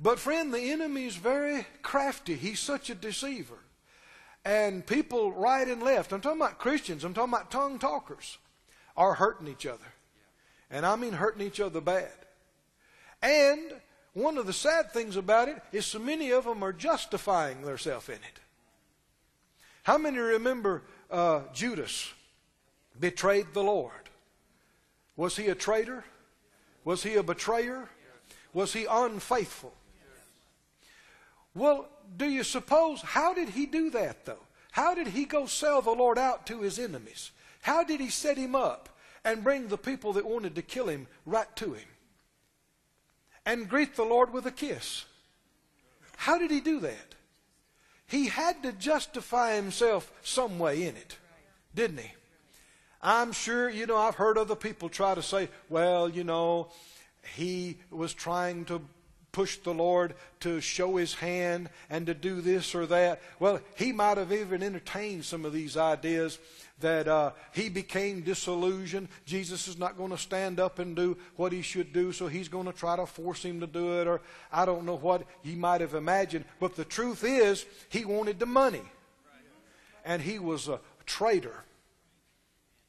But, 0.01 0.18
friend, 0.18 0.53
the 0.53 0.73
enemy 0.73 1.07
is 1.07 1.16
very 1.16 1.66
crafty. 1.83 2.35
He's 2.35 2.61
such 2.61 2.88
a 2.88 2.94
deceiver. 2.94 3.59
And 4.44 4.87
people 4.87 5.33
right 5.33 5.66
and 5.66 5.83
left, 5.83 6.12
I'm 6.12 6.21
talking 6.21 6.40
about 6.40 6.59
Christians, 6.59 7.05
I'm 7.05 7.12
talking 7.12 7.35
about 7.35 7.51
tongue 7.51 7.79
talkers, 7.79 8.38
are 8.97 9.14
hurting 9.14 9.49
each 9.49 9.66
other. 9.66 9.85
And 10.71 10.87
I 10.87 10.97
mean 10.97 11.14
hurting 11.14 11.47
each 11.47 11.61
other 11.61 11.81
bad. 11.81 12.12
And 13.21 13.73
one 14.14 14.38
of 14.38 14.47
the 14.47 14.53
sad 14.53 14.92
things 14.92 15.16
about 15.16 15.49
it 15.49 15.62
is 15.73 15.87
so 15.87 15.99
many 15.99 16.31
of 16.31 16.44
them 16.44 16.62
are 16.62 16.73
justifying 16.73 17.62
themselves 17.62 18.09
in 18.09 18.16
it. 18.16 18.40
How 19.83 19.99
many 19.99 20.18
remember 20.18 20.83
uh, 21.11 21.42
Judas 21.53 22.12
betrayed 22.99 23.47
the 23.53 23.62
Lord? 23.62 23.92
Was 25.16 25.37
he 25.37 25.47
a 25.49 25.55
traitor? 25.55 26.05
Was 26.85 27.03
he 27.03 27.14
a 27.14 27.23
betrayer? 27.23 27.88
Was 28.53 28.73
he 28.73 28.87
unfaithful? 28.90 29.73
Well, 31.55 31.88
do 32.16 32.27
you 32.27 32.44
suppose, 32.44 33.01
how 33.03 33.35
did 33.35 33.51
he 33.51 33.66
do 33.66 33.90
that 33.90 34.25
though? 34.25 34.42
How 34.71 34.94
did 34.94 35.09
he 35.09 35.25
go 35.25 35.47
sell 35.47 35.83
the 35.83 35.90
Lord 35.90 36.18
out 36.18 36.47
to 36.47 36.61
his 36.61 36.79
enemies? 36.79 37.31
How 37.62 37.83
did 37.83 38.01
he 38.01 38.11
set 38.11 38.37
him 38.37 38.55
up 38.55 38.88
and 39.25 39.42
bring 39.42 39.68
the 39.68 39.79
people 39.79 40.12
that 40.14 40.25
wanted 40.25 40.55
to 40.55 40.62
kill 40.62 40.88
him 40.88 41.07
right 41.27 41.55
to 41.57 41.73
him? 41.73 41.88
And 43.48 43.66
greet 43.66 43.96
the 43.96 44.04
Lord 44.04 44.30
with 44.30 44.44
a 44.44 44.50
kiss. 44.50 45.06
How 46.18 46.37
did 46.37 46.50
he 46.50 46.61
do 46.61 46.80
that? 46.80 47.14
He 48.06 48.26
had 48.26 48.62
to 48.62 48.72
justify 48.72 49.54
himself 49.54 50.12
some 50.22 50.58
way 50.58 50.82
in 50.82 50.96
it, 50.96 51.16
didn't 51.74 52.00
he? 52.00 52.11
I'm 53.00 53.32
sure, 53.32 53.70
you 53.70 53.87
know, 53.87 53.96
I've 53.96 54.16
heard 54.16 54.37
other 54.37 54.54
people 54.54 54.90
try 54.90 55.14
to 55.14 55.22
say, 55.22 55.48
well, 55.70 56.11
you 56.11 56.24
know, 56.24 56.68
he 57.37 57.78
was 57.90 58.12
trying 58.12 58.66
to 58.66 58.82
push 59.38 59.59
the 59.59 59.72
Lord 59.72 60.14
to 60.40 60.61
show 60.61 60.96
his 60.96 61.14
hand 61.14 61.70
and 61.88 62.07
to 62.07 62.12
do 62.12 62.40
this 62.40 62.74
or 62.74 62.87
that. 62.87 63.22
Well, 63.38 63.61
he 63.77 63.92
might 63.92 64.16
have 64.16 64.33
even 64.33 64.64
entertained 64.64 65.24
some 65.24 65.44
of 65.44 65.53
these 65.53 65.77
ideas 65.77 66.40
that 66.81 67.07
uh, 67.07 67.31
he 67.53 67.68
became 67.68 68.22
disillusioned. 68.22 69.07
Jesus 69.27 69.68
is 69.68 69.79
not 69.79 69.96
going 69.96 70.11
to 70.11 70.18
stand 70.18 70.59
up 70.59 70.81
and 70.81 70.96
do 70.96 71.16
what 71.37 71.53
he 71.53 71.62
should 71.62 71.92
do, 71.92 72.11
so 72.11 72.27
he's 72.27 72.48
going 72.48 72.66
to 72.66 72.72
try 72.72 72.96
to 72.96 73.07
force 73.07 73.44
him 73.44 73.61
to 73.61 73.68
do 73.68 74.01
it, 74.01 74.09
or 74.09 74.20
I 74.53 74.64
don't 74.64 74.85
know 74.85 74.96
what 74.96 75.22
he 75.44 75.55
might 75.55 75.83
have 75.83 75.94
imagined. 75.94 76.44
But 76.59 76.74
the 76.74 76.85
truth 76.85 77.22
is, 77.22 77.64
he 77.90 78.05
wanted 78.05 78.40
the 78.40 78.46
money, 78.46 78.83
and 80.05 80.20
he 80.20 80.40
was 80.40 80.66
a 80.66 80.81
traitor. 81.07 81.62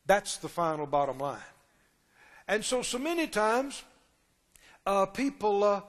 That's 0.08 0.38
the 0.38 0.50
final 0.50 0.88
bottom 0.88 1.20
line. 1.20 1.52
And 2.48 2.66
so, 2.66 2.82
so 2.82 2.98
many 2.98 3.28
times, 3.28 3.84
uh, 4.88 5.06
people. 5.06 5.64
Uh, 5.64 5.82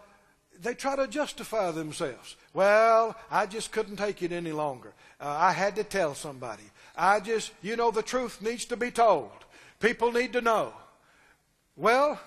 they 0.63 0.75
try 0.75 0.95
to 0.97 1.07
justify 1.07 1.71
themselves. 1.71 2.37
Well, 2.53 3.17
I 3.31 3.47
just 3.47 3.73
couldn't 3.73 3.97
take 3.97 4.23
it 4.23 4.33
any 4.33 4.53
longer. 4.53 4.93
Uh, 5.21 5.29
I 5.29 5.53
had 5.53 5.77
to 5.77 5.85
tell 5.85 6.15
somebody. 6.15 6.65
I 6.97 7.21
just, 7.21 7.53
you 7.63 7.77
know, 7.77 7.91
the 7.91 8.03
truth 8.03 8.43
needs 8.43 8.67
to 8.67 8.77
be 8.77 8.91
told. 8.91 9.31
People 9.79 10.13
need 10.13 10.35
to 10.35 10.43
know. 10.43 10.75
Well, 11.77 12.21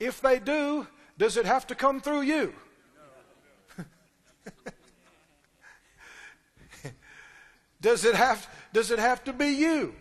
if 0.00 0.20
they 0.20 0.38
do, 0.38 0.86
does 1.18 1.36
it 1.36 1.44
have 1.44 1.66
to 1.66 1.74
come 1.74 2.00
through 2.00 2.22
you? 2.22 2.54
does 7.80 8.04
it 8.04 8.14
have 8.14 8.48
does 8.72 8.90
it 8.90 8.98
have 8.98 9.22
to 9.24 9.32
be 9.32 9.48
you 9.48 9.94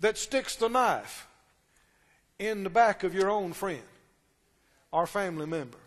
that 0.00 0.18
sticks 0.18 0.56
the 0.56 0.68
knife 0.68 1.28
in 2.38 2.64
the 2.64 2.70
back 2.70 3.04
of 3.04 3.14
your 3.14 3.30
own 3.30 3.52
friend 3.52 3.82
or 4.90 5.06
family 5.06 5.46
member? 5.46 5.81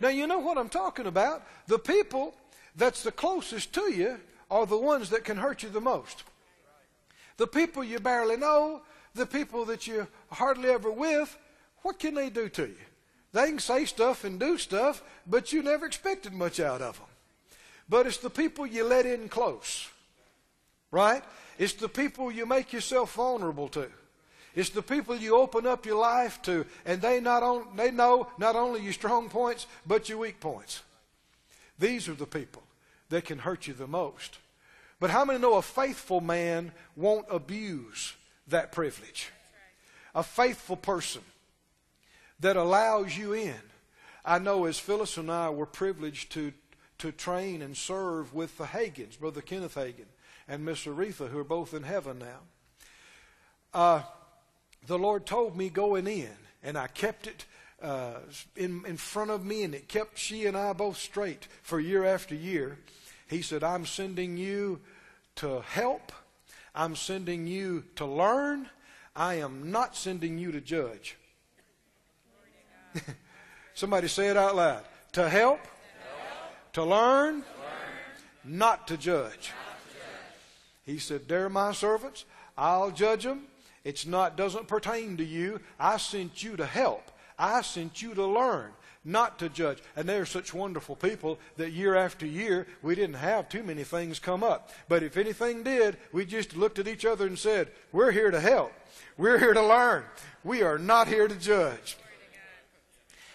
Now, 0.00 0.08
you 0.08 0.26
know 0.26 0.38
what 0.38 0.58
I'm 0.58 0.68
talking 0.68 1.06
about. 1.06 1.46
The 1.66 1.78
people 1.78 2.34
that's 2.76 3.02
the 3.02 3.12
closest 3.12 3.72
to 3.74 3.92
you 3.92 4.18
are 4.50 4.66
the 4.66 4.78
ones 4.78 5.10
that 5.10 5.24
can 5.24 5.36
hurt 5.36 5.62
you 5.62 5.68
the 5.68 5.80
most. 5.80 6.24
The 7.36 7.46
people 7.46 7.84
you 7.84 7.98
barely 7.98 8.36
know, 8.36 8.82
the 9.14 9.26
people 9.26 9.64
that 9.66 9.86
you 9.86 10.06
hardly 10.30 10.70
ever 10.70 10.90
with, 10.90 11.36
what 11.82 11.98
can 11.98 12.14
they 12.14 12.30
do 12.30 12.48
to 12.50 12.66
you? 12.66 12.76
They 13.32 13.46
can 13.46 13.58
say 13.58 13.84
stuff 13.84 14.24
and 14.24 14.40
do 14.40 14.58
stuff, 14.58 15.02
but 15.26 15.52
you 15.52 15.62
never 15.62 15.86
expected 15.86 16.32
much 16.32 16.60
out 16.60 16.80
of 16.80 16.96
them. 16.96 17.06
But 17.88 18.06
it's 18.06 18.18
the 18.18 18.30
people 18.30 18.66
you 18.66 18.84
let 18.84 19.06
in 19.06 19.28
close, 19.28 19.88
right? 20.90 21.22
It's 21.58 21.74
the 21.74 21.88
people 21.88 22.30
you 22.30 22.46
make 22.46 22.72
yourself 22.72 23.14
vulnerable 23.14 23.68
to. 23.68 23.88
It's 24.58 24.70
the 24.70 24.82
people 24.82 25.14
you 25.14 25.36
open 25.36 25.68
up 25.68 25.86
your 25.86 26.00
life 26.00 26.42
to, 26.42 26.66
and 26.84 27.00
they 27.00 27.20
not 27.20 27.44
on, 27.44 27.76
they 27.76 27.92
know 27.92 28.26
not 28.38 28.56
only 28.56 28.82
your 28.82 28.92
strong 28.92 29.28
points 29.28 29.68
but 29.86 30.08
your 30.08 30.18
weak 30.18 30.40
points. 30.40 30.82
These 31.78 32.08
are 32.08 32.14
the 32.14 32.26
people 32.26 32.64
that 33.08 33.24
can 33.24 33.38
hurt 33.38 33.68
you 33.68 33.74
the 33.74 33.86
most. 33.86 34.38
But 34.98 35.10
how 35.10 35.24
many 35.24 35.38
know 35.38 35.54
a 35.54 35.62
faithful 35.62 36.20
man 36.20 36.72
won't 36.96 37.26
abuse 37.30 38.14
that 38.48 38.72
privilege? 38.72 39.30
A 40.12 40.24
faithful 40.24 40.76
person 40.76 41.22
that 42.40 42.56
allows 42.56 43.16
you 43.16 43.34
in. 43.34 43.60
I 44.24 44.40
know 44.40 44.64
as 44.64 44.80
Phyllis 44.80 45.18
and 45.18 45.30
I 45.30 45.50
were 45.50 45.66
privileged 45.66 46.32
to, 46.32 46.52
to 46.98 47.12
train 47.12 47.62
and 47.62 47.76
serve 47.76 48.34
with 48.34 48.58
the 48.58 48.64
Hagins, 48.64 49.20
Brother 49.20 49.40
Kenneth 49.40 49.76
Hagin 49.76 50.08
and 50.48 50.64
Miss 50.64 50.84
Oretha, 50.84 51.28
who 51.28 51.38
are 51.38 51.44
both 51.44 51.74
in 51.74 51.84
heaven 51.84 52.18
now. 52.18 52.40
Uh, 53.72 54.02
the 54.88 54.98
Lord 54.98 55.26
told 55.26 55.56
me 55.56 55.68
going 55.68 56.06
in, 56.06 56.32
and 56.62 56.76
I 56.76 56.88
kept 56.88 57.26
it 57.26 57.44
uh, 57.82 58.14
in, 58.56 58.84
in 58.86 58.96
front 58.96 59.30
of 59.30 59.44
me, 59.44 59.62
and 59.62 59.74
it 59.74 59.86
kept 59.86 60.18
she 60.18 60.46
and 60.46 60.56
I 60.56 60.72
both 60.72 60.96
straight 60.96 61.46
for 61.62 61.78
year 61.78 62.04
after 62.04 62.34
year. 62.34 62.78
He 63.28 63.42
said, 63.42 63.62
I'm 63.62 63.84
sending 63.84 64.38
you 64.38 64.80
to 65.36 65.60
help, 65.60 66.10
I'm 66.74 66.96
sending 66.96 67.46
you 67.46 67.84
to 67.96 68.06
learn, 68.06 68.68
I 69.14 69.34
am 69.34 69.70
not 69.70 69.94
sending 69.94 70.38
you 70.38 70.52
to 70.52 70.60
judge. 70.60 71.16
Somebody 73.74 74.08
say 74.08 74.28
it 74.28 74.36
out 74.36 74.56
loud. 74.56 74.84
To 75.12 75.28
help, 75.28 75.60
to, 76.72 76.82
learn, 76.82 77.36
not 77.36 77.44
to. 78.44 78.52
Not 78.56 78.88
to 78.88 78.96
judge. 78.96 79.52
He 80.86 80.98
said, 80.98 81.28
They're 81.28 81.50
my 81.50 81.72
servants. 81.72 82.24
I'll 82.56 82.90
judge 82.90 83.24
them. 83.24 83.42
It's 83.88 84.04
not 84.04 84.36
doesn't 84.36 84.68
pertain 84.68 85.16
to 85.16 85.24
you. 85.24 85.62
I 85.80 85.96
sent 85.96 86.42
you 86.42 86.58
to 86.58 86.66
help. 86.66 87.10
I 87.38 87.62
sent 87.62 88.02
you 88.02 88.12
to 88.16 88.26
learn, 88.26 88.72
not 89.02 89.38
to 89.38 89.48
judge. 89.48 89.82
And 89.96 90.06
they're 90.06 90.26
such 90.26 90.52
wonderful 90.52 90.94
people 90.94 91.38
that 91.56 91.72
year 91.72 91.94
after 91.94 92.26
year 92.26 92.66
we 92.82 92.94
didn't 92.94 93.16
have 93.16 93.48
too 93.48 93.62
many 93.62 93.84
things 93.84 94.18
come 94.18 94.44
up. 94.44 94.70
But 94.90 95.02
if 95.02 95.16
anything 95.16 95.62
did, 95.62 95.96
we 96.12 96.26
just 96.26 96.54
looked 96.54 96.78
at 96.78 96.86
each 96.86 97.06
other 97.06 97.26
and 97.26 97.38
said, 97.38 97.72
"We're 97.90 98.10
here 98.10 98.30
to 98.30 98.40
help. 98.40 98.74
We're 99.16 99.38
here 99.38 99.54
to 99.54 99.66
learn. 99.66 100.04
We 100.44 100.60
are 100.60 100.76
not 100.76 101.08
here 101.08 101.26
to 101.26 101.34
judge." 101.34 101.96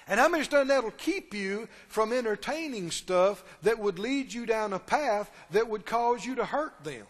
And 0.05 0.19
how 0.19 0.27
many 0.27 0.41
understand 0.41 0.69
that'll 0.69 0.91
keep 0.91 1.33
you 1.33 1.67
from 1.87 2.13
entertaining 2.13 2.91
stuff 2.91 3.43
that 3.63 3.79
would 3.79 3.97
lead 3.97 4.31
you 4.31 4.45
down 4.45 4.71
a 4.73 4.77
path 4.77 5.31
that 5.49 5.67
would 5.67 5.87
cause 5.87 6.23
you 6.23 6.35
to 6.35 6.45
hurt 6.45 6.83
them? 6.83 7.07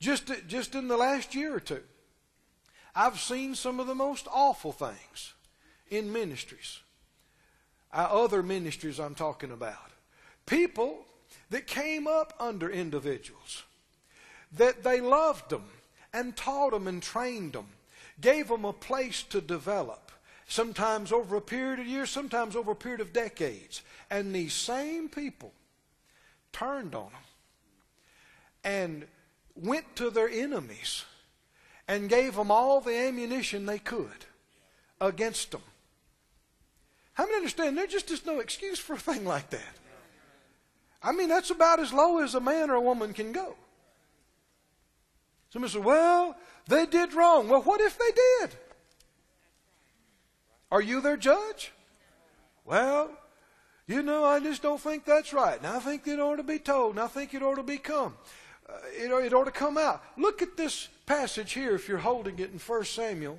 Just, 0.00 0.30
just 0.46 0.74
in 0.74 0.88
the 0.88 0.96
last 0.96 1.34
year 1.34 1.54
or 1.54 1.60
two, 1.60 1.82
I've 2.94 3.18
seen 3.18 3.54
some 3.54 3.80
of 3.80 3.86
the 3.86 3.94
most 3.94 4.26
awful 4.32 4.72
things 4.72 5.34
in 5.90 6.12
ministries. 6.12 6.80
Uh, 7.92 8.06
other 8.10 8.42
ministries 8.42 9.00
I'm 9.00 9.14
talking 9.14 9.50
about. 9.50 9.90
People 10.46 11.06
that 11.50 11.66
came 11.66 12.06
up 12.06 12.34
under 12.38 12.68
individuals, 12.68 13.64
that 14.52 14.82
they 14.82 15.00
loved 15.00 15.50
them 15.50 15.64
and 16.12 16.36
taught 16.36 16.72
them 16.72 16.86
and 16.86 17.02
trained 17.02 17.52
them, 17.52 17.68
gave 18.20 18.48
them 18.48 18.64
a 18.64 18.72
place 18.72 19.22
to 19.24 19.40
develop, 19.40 20.12
sometimes 20.46 21.12
over 21.12 21.36
a 21.36 21.40
period 21.40 21.80
of 21.80 21.86
years, 21.86 22.10
sometimes 22.10 22.56
over 22.56 22.72
a 22.72 22.76
period 22.76 23.00
of 23.00 23.12
decades. 23.12 23.82
And 24.10 24.34
these 24.34 24.54
same 24.54 25.08
people 25.08 25.52
turned 26.52 26.94
on 26.94 27.10
them 27.12 27.22
and 28.64 29.06
went 29.60 29.96
to 29.96 30.10
their 30.10 30.28
enemies 30.28 31.04
and 31.86 32.08
gave 32.08 32.36
them 32.36 32.50
all 32.50 32.80
the 32.80 32.96
ammunition 32.96 33.66
they 33.66 33.78
could 33.78 34.26
against 35.00 35.50
them. 35.50 35.62
How 37.14 37.24
many 37.24 37.36
understand 37.36 37.76
there's 37.76 37.90
just, 37.90 38.08
just 38.08 38.26
no 38.26 38.38
excuse 38.40 38.78
for 38.78 38.94
a 38.94 38.98
thing 38.98 39.24
like 39.24 39.50
that? 39.50 39.74
I 41.02 41.12
mean, 41.12 41.28
that's 41.28 41.50
about 41.50 41.80
as 41.80 41.92
low 41.92 42.18
as 42.18 42.34
a 42.34 42.40
man 42.40 42.70
or 42.70 42.74
a 42.74 42.80
woman 42.80 43.12
can 43.12 43.32
go. 43.32 43.56
Somebody 45.50 45.72
said, 45.72 45.84
well, 45.84 46.36
they 46.66 46.86
did 46.86 47.14
wrong. 47.14 47.48
Well, 47.48 47.62
what 47.62 47.80
if 47.80 47.98
they 47.98 48.10
did? 48.14 48.56
Are 50.70 50.82
you 50.82 51.00
their 51.00 51.16
judge? 51.16 51.72
Well, 52.64 53.10
you 53.86 54.02
know, 54.02 54.24
I 54.24 54.40
just 54.40 54.62
don't 54.62 54.80
think 54.80 55.04
that's 55.04 55.32
right. 55.32 55.56
And 55.56 55.66
I 55.66 55.78
think 55.78 56.06
it 56.06 56.20
ought 56.20 56.36
to 56.36 56.42
be 56.42 56.58
told. 56.58 56.96
And 56.96 57.00
I 57.00 57.06
think 57.06 57.32
it 57.32 57.42
ought 57.42 57.54
to 57.54 57.62
become. 57.62 58.14
Uh, 58.68 58.74
it, 58.92 59.10
it 59.10 59.32
ought 59.32 59.44
to 59.44 59.50
come 59.50 59.78
out. 59.78 60.02
Look 60.16 60.42
at 60.42 60.56
this 60.56 60.88
passage 61.06 61.52
here 61.52 61.74
if 61.74 61.88
you're 61.88 61.98
holding 61.98 62.38
it 62.38 62.52
in 62.52 62.58
1 62.58 62.84
Samuel 62.84 63.38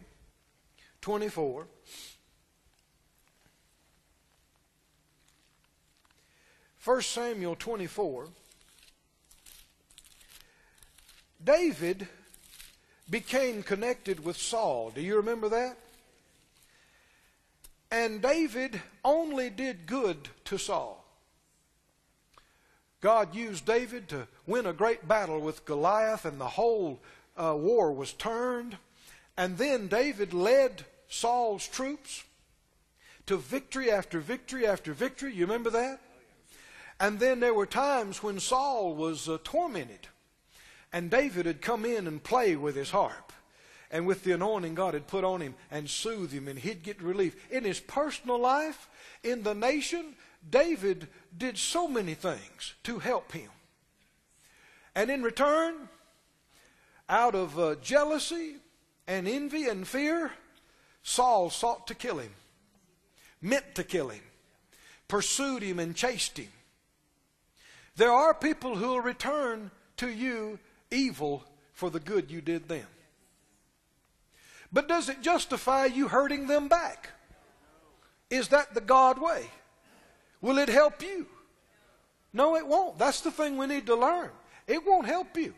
24. 1.01 1.67
First 6.77 7.11
Samuel 7.11 7.55
24. 7.55 8.27
David 11.43 12.07
became 13.09 13.63
connected 13.63 14.23
with 14.23 14.37
Saul. 14.37 14.91
Do 14.93 15.01
you 15.01 15.17
remember 15.17 15.49
that? 15.49 15.77
And 17.91 18.21
David 18.21 18.81
only 19.03 19.49
did 19.49 19.85
good 19.85 20.29
to 20.45 20.57
Saul. 20.57 20.98
God 23.01 23.33
used 23.33 23.65
David 23.65 24.09
to 24.09 24.27
win 24.45 24.65
a 24.65 24.73
great 24.73 25.07
battle 25.07 25.39
with 25.39 25.65
Goliath, 25.65 26.25
and 26.25 26.39
the 26.39 26.47
whole 26.47 26.99
uh, 27.37 27.55
war 27.57 27.93
was 27.93 28.13
turned. 28.13 28.77
And 29.37 29.57
then 29.57 29.87
David 29.87 30.33
led 30.33 30.85
Saul's 31.07 31.67
troops 31.67 32.23
to 33.25 33.37
victory 33.37 33.89
after 33.89 34.19
victory 34.19 34.67
after 34.67 34.91
victory. 34.91 35.33
You 35.33 35.45
remember 35.45 35.69
that? 35.69 36.01
And 36.99 37.19
then 37.19 37.39
there 37.39 37.53
were 37.53 37.65
times 37.65 38.21
when 38.21 38.39
Saul 38.39 38.93
was 38.95 39.29
uh, 39.29 39.37
tormented, 39.43 40.07
and 40.91 41.09
David 41.09 41.45
had 41.45 41.61
come 41.61 41.85
in 41.85 42.07
and 42.07 42.21
play 42.21 42.57
with 42.57 42.75
his 42.75 42.91
harp 42.91 43.31
and 43.91 44.05
with 44.05 44.23
the 44.23 44.33
anointing 44.33 44.75
God 44.75 44.93
had 44.93 45.07
put 45.07 45.23
on 45.23 45.41
him 45.41 45.55
and 45.71 45.89
soothe 45.89 46.31
him, 46.31 46.47
and 46.47 46.59
he'd 46.59 46.83
get 46.83 47.01
relief. 47.01 47.35
In 47.51 47.63
his 47.63 47.79
personal 47.79 48.39
life, 48.39 48.87
in 49.23 49.43
the 49.43 49.55
nation, 49.55 50.15
David 50.47 51.07
did 51.35 51.57
so 51.57 51.87
many 51.87 52.13
things 52.13 52.73
to 52.83 52.99
help 52.99 53.31
him. 53.31 53.49
And 54.95 55.09
in 55.09 55.23
return, 55.23 55.89
out 57.07 57.35
of 57.35 57.57
uh, 57.57 57.75
jealousy 57.81 58.55
and 59.07 59.27
envy 59.27 59.67
and 59.67 59.87
fear, 59.87 60.31
Saul 61.03 61.49
sought 61.49 61.87
to 61.87 61.95
kill 61.95 62.19
him, 62.19 62.31
meant 63.41 63.75
to 63.75 63.83
kill 63.83 64.09
him, 64.09 64.23
pursued 65.07 65.63
him 65.63 65.79
and 65.79 65.95
chased 65.95 66.37
him. 66.37 66.49
There 67.95 68.11
are 68.11 68.33
people 68.33 68.75
who 68.75 68.89
will 68.89 69.01
return 69.01 69.71
to 69.97 70.09
you 70.09 70.59
evil 70.91 71.43
for 71.73 71.89
the 71.89 71.99
good 71.99 72.31
you 72.31 72.41
did 72.41 72.67
them. 72.67 72.87
But 74.71 74.87
does 74.87 75.09
it 75.09 75.21
justify 75.21 75.85
you 75.85 76.07
hurting 76.07 76.47
them 76.47 76.67
back? 76.67 77.09
Is 78.29 78.49
that 78.49 78.73
the 78.73 78.81
God 78.81 79.19
way? 79.19 79.47
Will 80.41 80.57
it 80.57 80.69
help 80.69 81.01
you? 81.01 81.25
No, 82.31 82.55
it 82.55 82.65
won't. 82.65 82.97
That's 82.97 83.21
the 83.21 83.31
thing 83.31 83.57
we 83.57 83.67
need 83.67 83.87
to 83.87 83.95
learn. 83.95 84.29
It 84.67 84.85
won't 84.85 85.07
help 85.07 85.35
you. 85.35 85.53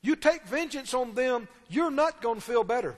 You 0.00 0.16
take 0.16 0.44
vengeance 0.44 0.94
on 0.94 1.14
them, 1.14 1.48
you're 1.68 1.90
not 1.90 2.22
going 2.22 2.36
to 2.36 2.40
feel 2.40 2.64
better. 2.64 2.96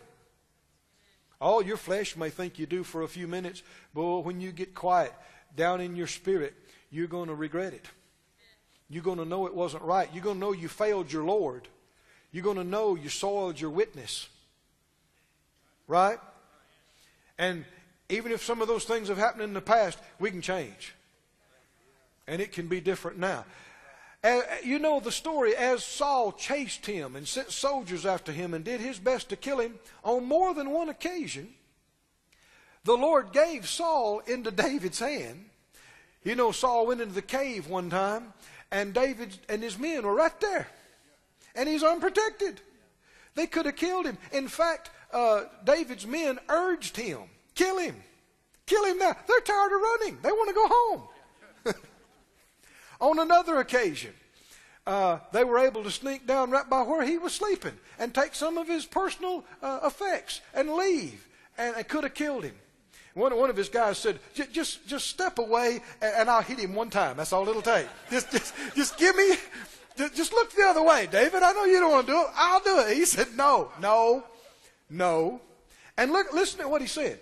All 1.40 1.62
your 1.62 1.78
flesh 1.78 2.16
may 2.16 2.28
think 2.28 2.58
you 2.58 2.66
do 2.66 2.84
for 2.84 3.02
a 3.02 3.08
few 3.08 3.26
minutes, 3.26 3.62
but 3.94 4.20
when 4.20 4.40
you 4.40 4.52
get 4.52 4.74
quiet 4.74 5.12
down 5.56 5.80
in 5.80 5.96
your 5.96 6.06
spirit, 6.06 6.54
you're 6.90 7.06
going 7.06 7.28
to 7.28 7.34
regret 7.34 7.72
it. 7.72 7.86
You're 8.90 9.02
going 9.02 9.18
to 9.18 9.24
know 9.24 9.46
it 9.46 9.54
wasn't 9.54 9.84
right. 9.84 10.08
You're 10.12 10.24
going 10.24 10.36
to 10.36 10.40
know 10.40 10.52
you 10.52 10.68
failed 10.68 11.10
your 11.12 11.24
Lord. 11.24 11.68
You're 12.32 12.44
going 12.44 12.56
to 12.56 12.64
know 12.64 12.94
you 12.94 13.08
soiled 13.08 13.58
your 13.58 13.70
witness. 13.70 14.28
Right? 15.88 16.18
And 17.38 17.64
even 18.08 18.32
if 18.32 18.44
some 18.44 18.60
of 18.60 18.68
those 18.68 18.84
things 18.84 19.08
have 19.08 19.16
happened 19.16 19.44
in 19.44 19.54
the 19.54 19.60
past, 19.60 19.98
we 20.18 20.30
can 20.30 20.42
change. 20.42 20.94
And 22.30 22.40
it 22.40 22.52
can 22.52 22.68
be 22.68 22.80
different 22.80 23.18
now. 23.18 23.44
Uh, 24.22 24.42
you 24.62 24.78
know 24.78 25.00
the 25.00 25.10
story 25.10 25.56
as 25.56 25.82
Saul 25.82 26.30
chased 26.30 26.86
him 26.86 27.16
and 27.16 27.26
sent 27.26 27.50
soldiers 27.50 28.06
after 28.06 28.30
him 28.30 28.54
and 28.54 28.64
did 28.64 28.80
his 28.80 29.00
best 29.00 29.30
to 29.30 29.36
kill 29.36 29.58
him 29.58 29.80
on 30.04 30.24
more 30.26 30.54
than 30.54 30.70
one 30.70 30.88
occasion. 30.88 31.48
The 32.84 32.96
Lord 32.96 33.32
gave 33.32 33.68
Saul 33.68 34.20
into 34.20 34.50
David's 34.52 35.00
hand. 35.00 35.46
You 36.22 36.36
know, 36.36 36.52
Saul 36.52 36.86
went 36.86 37.00
into 37.00 37.14
the 37.14 37.22
cave 37.22 37.66
one 37.66 37.90
time, 37.90 38.32
and 38.70 38.94
David 38.94 39.36
and 39.48 39.60
his 39.60 39.76
men 39.76 40.04
were 40.04 40.14
right 40.14 40.38
there. 40.40 40.68
And 41.56 41.68
he's 41.68 41.82
unprotected. 41.82 42.60
They 43.34 43.48
could 43.48 43.66
have 43.66 43.74
killed 43.74 44.06
him. 44.06 44.18
In 44.30 44.46
fact, 44.46 44.90
uh, 45.12 45.46
David's 45.64 46.06
men 46.06 46.38
urged 46.48 46.96
him, 46.96 47.22
kill 47.56 47.78
him. 47.78 47.96
Kill 48.66 48.84
him 48.84 48.98
now. 48.98 49.16
They're 49.26 49.40
tired 49.40 49.72
of 49.72 49.80
running. 49.80 50.18
They 50.22 50.30
want 50.30 50.48
to 50.48 50.54
go 50.54 50.68
home. 50.68 51.08
On 53.00 53.18
another 53.18 53.58
occasion, 53.58 54.12
uh, 54.86 55.18
they 55.32 55.44
were 55.44 55.58
able 55.58 55.82
to 55.84 55.90
sneak 55.90 56.26
down 56.26 56.50
right 56.50 56.68
by 56.68 56.82
where 56.82 57.04
he 57.04 57.18
was 57.18 57.32
sleeping 57.32 57.78
and 57.98 58.14
take 58.14 58.34
some 58.34 58.58
of 58.58 58.66
his 58.66 58.84
personal 58.86 59.44
uh, 59.62 59.80
effects 59.84 60.40
and 60.54 60.70
leave, 60.70 61.26
and, 61.58 61.86
could 61.88 62.04
have 62.04 62.14
killed 62.14 62.44
him. 62.44 62.54
One, 63.14 63.36
one 63.36 63.50
of 63.50 63.56
his 63.56 63.68
guys 63.68 63.98
said, 63.98 64.18
just, 64.34 64.86
just 64.86 65.08
step 65.08 65.38
away 65.38 65.80
and, 66.00 66.14
and 66.16 66.30
I'll 66.30 66.42
hit 66.42 66.58
him 66.58 66.74
one 66.74 66.90
time. 66.90 67.16
That's 67.16 67.32
all 67.32 67.48
it'll 67.48 67.62
take. 67.62 67.86
Just, 68.10 68.30
just, 68.30 68.54
just 68.74 68.98
give 68.98 69.16
me, 69.16 69.36
just 70.14 70.32
look 70.32 70.52
the 70.52 70.62
other 70.62 70.82
way, 70.82 71.08
David. 71.10 71.42
I 71.42 71.52
know 71.52 71.64
you 71.64 71.80
don't 71.80 71.90
want 71.90 72.06
to 72.06 72.12
do 72.12 72.20
it. 72.20 72.26
I'll 72.34 72.60
do 72.60 72.78
it. 72.80 72.96
He 72.96 73.04
said, 73.04 73.28
no, 73.36 73.72
no, 73.80 74.24
no. 74.88 75.40
And 75.96 76.12
look, 76.12 76.32
listen 76.32 76.60
to 76.60 76.68
what 76.68 76.80
he 76.80 76.86
said. 76.86 77.18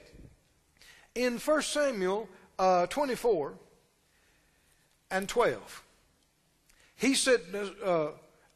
In 1.15 1.39
1 1.39 1.63
Samuel 1.63 2.29
uh, 2.59 2.87
24 2.87 3.55
and 5.11 5.29
12, 5.29 5.85
he 6.97 7.15
said, 7.15 7.41
uh, 7.85 8.09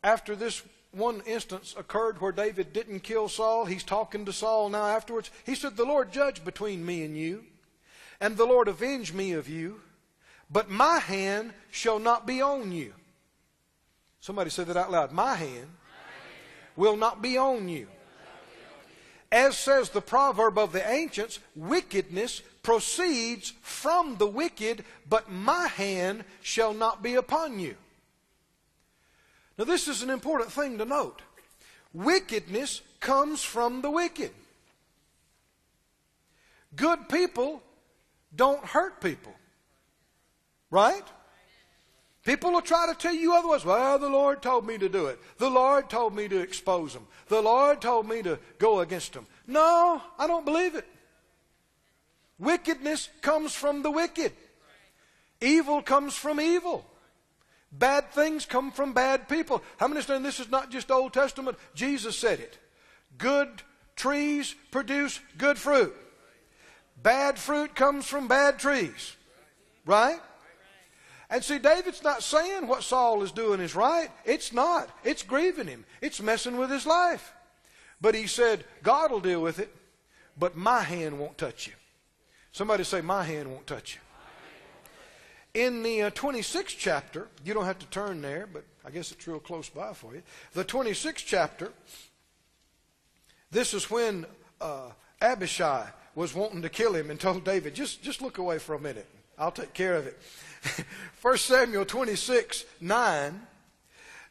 after 0.03 0.35
this 0.35 0.63
one 0.93 1.23
instance 1.27 1.75
occurred 1.79 2.21
where 2.21 2.33
David 2.33 2.73
didn't 2.73 3.01
kill 3.01 3.29
Saul, 3.29 3.65
he's 3.65 3.85
talking 3.85 4.25
to 4.27 4.33
Saul 4.33 4.69
now 4.69 4.87
afterwards. 4.87 5.31
He 5.45 5.55
said, 5.55 5.77
The 5.77 5.85
Lord 5.85 6.13
judge 6.13 6.45
between 6.45 6.85
me 6.85 7.05
and 7.05 7.17
you, 7.17 7.45
and 8.21 8.37
the 8.37 8.45
Lord 8.45 8.69
avenge 8.69 9.13
me 9.13 9.33
of 9.33 9.49
you, 9.49 9.81
but 10.51 10.71
my 10.71 10.99
hand 10.99 11.55
shall 11.71 11.99
not 11.99 12.27
be 12.27 12.43
on 12.43 12.73
you. 12.73 12.93
Somebody 14.21 14.51
said 14.51 14.67
that 14.67 14.77
out 14.77 14.93
loud. 14.93 15.13
My 15.13 15.35
hand 15.35 15.69
will 16.77 16.97
not 16.97 17.23
be 17.23 17.39
on 17.39 17.69
you. 17.69 17.89
As 19.33 19.57
says 19.57 19.89
the 19.89 20.03
proverb 20.03 20.59
of 20.59 20.73
the 20.73 20.87
ancients, 20.89 21.39
wickedness 21.57 22.43
proceeds 22.63 23.55
from 23.63 24.19
the 24.19 24.27
wicked, 24.27 24.85
but 25.09 25.33
my 25.33 25.69
hand 25.69 26.25
shall 26.43 26.75
not 26.75 27.03
be 27.03 27.15
upon 27.15 27.59
you. 27.59 27.75
Now, 29.57 29.65
this 29.65 29.89
is 29.89 30.03
an 30.03 30.11
important 30.11 30.53
thing 30.53 30.77
to 30.79 30.85
note. 30.85 31.23
Wickedness 31.95 32.83
comes 33.01 33.43
from 33.43 33.81
the 33.81 33.91
wicked. 33.91 34.33
Good 36.77 37.09
people 37.09 37.63
don't 38.37 38.65
hurt 38.65 39.01
people. 39.01 39.35
Right? 40.71 41.05
People 42.25 42.53
will 42.53 42.63
try 42.63 42.87
to 42.87 42.95
tell 42.95 43.15
you 43.15 43.35
otherwise. 43.35 43.65
Well, 43.65 43.99
the 43.99 44.09
Lord 44.09 44.43
told 44.43 44.67
me 44.67 44.79
to 44.79 44.89
do 44.89 45.07
it. 45.07 45.19
The 45.39 45.51
Lord 45.51 45.91
told 45.91 46.15
me 46.15 46.29
to 46.29 46.39
expose 46.39 46.93
them. 46.93 47.07
The 47.27 47.43
Lord 47.43 47.81
told 47.81 48.09
me 48.09 48.23
to 48.23 48.39
go 48.59 48.81
against 48.81 49.13
them. 49.13 49.27
No, 49.47 50.01
I 50.19 50.27
don't 50.29 50.45
believe 50.45 50.77
it. 50.77 50.87
Wickedness 52.39 53.09
comes 53.23 53.55
from 53.55 53.83
the 53.83 53.91
wicked. 53.91 54.33
Evil 55.41 55.83
comes 55.83 56.15
from 56.15 56.41
evil. 56.41 56.85
Bad 57.73 58.13
things 58.13 58.47
come 58.47 58.71
from 58.71 58.93
bad 58.93 59.29
people. 59.29 59.63
How 59.79 59.89
many 59.89 59.97
understand 59.97 60.25
this 60.25 60.39
is 60.39 60.51
not 60.51 60.71
just 60.71 60.91
Old 60.91 61.13
Testament? 61.13 61.57
Jesus 61.75 62.17
said 62.17 62.39
it. 62.39 62.59
Good 63.19 63.63
trees 63.97 64.55
produce 64.71 65.19
good 65.39 65.59
fruit. 65.59 65.95
Bad 67.03 67.39
fruit 67.39 67.75
comes 67.75 68.07
from 68.07 68.29
bad 68.29 68.59
trees. 68.59 69.17
Right? 69.85 70.21
And 71.33 71.43
see, 71.43 71.59
David's 71.59 72.03
not 72.03 72.23
saying 72.23 72.67
what 72.69 72.83
Saul 72.83 73.23
is 73.23 73.33
doing 73.33 73.59
is 73.61 73.75
right. 73.75 74.11
It's 74.27 74.53
not. 74.53 74.91
It's 75.03 75.23
grieving 75.23 75.67
him. 75.67 75.87
It's 76.03 76.21
messing 76.21 76.59
with 76.59 76.71
his 76.71 76.85
life. 76.85 77.33
But 78.03 78.15
he 78.15 78.27
said, 78.27 78.65
God 78.83 79.11
will 79.11 79.21
deal 79.21 79.41
with 79.41 79.59
it, 79.59 79.75
but 80.39 80.59
my 80.59 80.83
hand 80.83 81.19
won't 81.19 81.39
touch 81.39 81.67
you. 81.67 81.73
Somebody 82.53 82.85
say, 82.85 83.01
My 83.01 83.25
hand 83.25 83.51
won't 83.51 83.67
touch 83.67 83.95
you. 83.95 85.63
In 85.63 85.83
the 85.83 86.03
uh, 86.03 86.11
26th 86.11 86.77
chapter, 86.79 87.29
you 87.45 87.55
don't 87.55 87.65
have 87.65 87.79
to 87.79 87.87
turn 87.87 88.21
there, 88.21 88.47
but 88.53 88.65
I 88.85 88.91
guess 88.91 89.11
it's 89.11 89.27
real 89.27 89.41
close 89.41 89.71
by 89.71 89.95
for 89.95 90.15
you. 90.15 90.23
The 90.53 90.67
26th 90.67 91.25
chapter, 91.25 91.73
this 93.51 93.73
is 93.73 93.91
when 93.91 94.27
uh, 94.61 94.91
Abishai 95.23 95.87
was 96.15 96.35
wanting 96.35 96.61
to 96.61 96.69
kill 96.69 96.95
him 96.95 97.09
and 97.09 97.19
told 97.19 97.43
David, 97.43 97.75
just, 97.75 98.03
just 98.03 98.21
look 98.21 98.37
away 98.37 98.59
for 98.59 98.75
a 98.75 98.81
minute. 98.81 99.09
I'll 99.39 99.51
take 99.51 99.73
care 99.73 99.95
of 99.95 100.07
it. 100.07 100.21
1 101.23 101.39
Samuel 101.39 101.85
26, 101.85 102.65
9, 102.81 103.43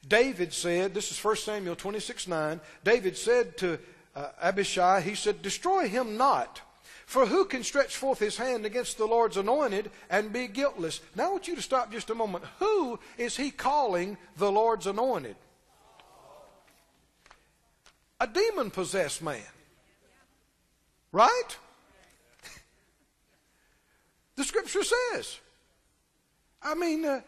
David 0.07 0.53
said, 0.53 0.93
this 0.93 1.11
is 1.11 1.23
1 1.23 1.35
Samuel 1.37 1.75
26, 1.75 2.27
9, 2.27 2.61
David 2.83 3.17
said 3.17 3.57
to 3.57 3.79
uh, 4.15 4.27
Abishai, 4.41 5.01
he 5.01 5.15
said, 5.15 5.41
Destroy 5.41 5.87
him 5.87 6.17
not. 6.17 6.61
For 7.05 7.25
who 7.25 7.43
can 7.43 7.63
stretch 7.63 7.97
forth 7.97 8.19
his 8.19 8.37
hand 8.37 8.65
against 8.65 8.97
the 8.97 9.05
Lord's 9.05 9.35
anointed 9.35 9.91
and 10.09 10.31
be 10.31 10.47
guiltless? 10.47 11.01
Now 11.13 11.27
I 11.27 11.31
want 11.31 11.47
you 11.47 11.55
to 11.57 11.61
stop 11.61 11.91
just 11.91 12.09
a 12.09 12.15
moment. 12.15 12.45
Who 12.59 12.99
is 13.17 13.35
he 13.35 13.51
calling 13.51 14.17
the 14.37 14.49
Lord's 14.49 14.87
anointed? 14.87 15.35
A 18.21 18.27
demon 18.27 18.71
possessed 18.71 19.21
man. 19.21 19.41
Right? 21.11 21.57
The 24.37 24.45
scripture 24.45 24.83
says. 24.83 25.37
I 26.63 26.75
mean, 26.75 27.05
uh, 27.05 27.21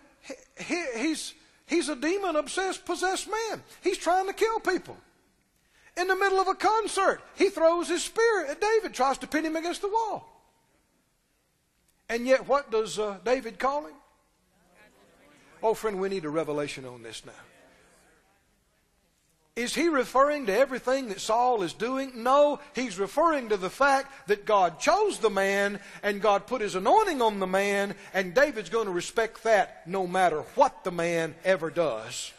he, 0.60 0.86
he's, 0.96 1.34
he's 1.66 1.90
a 1.90 1.96
demon 1.96 2.36
obsessed, 2.36 2.86
possessed 2.86 3.28
man. 3.28 3.64
He's 3.82 3.98
trying 3.98 4.28
to 4.28 4.34
kill 4.34 4.60
people. 4.60 4.98
In 5.96 6.08
the 6.08 6.16
middle 6.16 6.40
of 6.40 6.48
a 6.48 6.56
concert, 6.56 7.22
he 7.36 7.50
throws 7.50 7.88
his 7.88 8.04
spear 8.04 8.46
at 8.50 8.60
David, 8.60 8.94
tries 8.94 9.18
to 9.20 9.28
pin 9.28 9.46
him 9.46 9.56
against 9.56 9.82
the 9.82 9.90
wall. 9.90 10.30
And 12.10 12.28
yet, 12.28 12.48
what 12.48 12.72
does 12.72 13.00
uh, 13.00 13.18
David 13.24 13.60
call 13.60 13.86
him? 13.86 13.94
Oh, 15.62 15.74
friend, 15.74 16.00
we 16.00 16.10
need 16.10 16.26
a 16.26 16.30
revelation 16.30 16.86
on 16.86 17.04
this 17.04 17.26
now. 17.26 17.32
Is 19.56 19.76
he 19.76 19.88
referring 19.88 20.48
to 20.48 20.58
everything 20.58 21.10
that 21.10 21.22
Saul 21.22 21.62
is 21.62 21.74
doing? 21.74 22.24
No, 22.24 22.60
he's 22.74 22.98
referring 22.98 23.50
to 23.50 23.58
the 23.58 23.70
fact 23.70 24.28
that 24.28 24.46
God 24.46 24.80
chose 24.80 25.20
the 25.20 25.30
man 25.30 25.80
and 26.02 26.22
God 26.22 26.48
put 26.48 26.62
his 26.62 26.74
anointing 26.74 27.22
on 27.22 27.40
the 27.40 27.46
man, 27.46 27.94
and 28.16 28.34
David's 28.34 28.72
going 28.72 28.88
to 28.88 28.92
respect 28.92 29.44
that 29.44 29.88
no 29.88 30.08
matter 30.08 30.42
what 30.56 30.84
the 30.84 30.92
man 30.92 31.36
ever 31.46 31.70
does. 31.70 32.34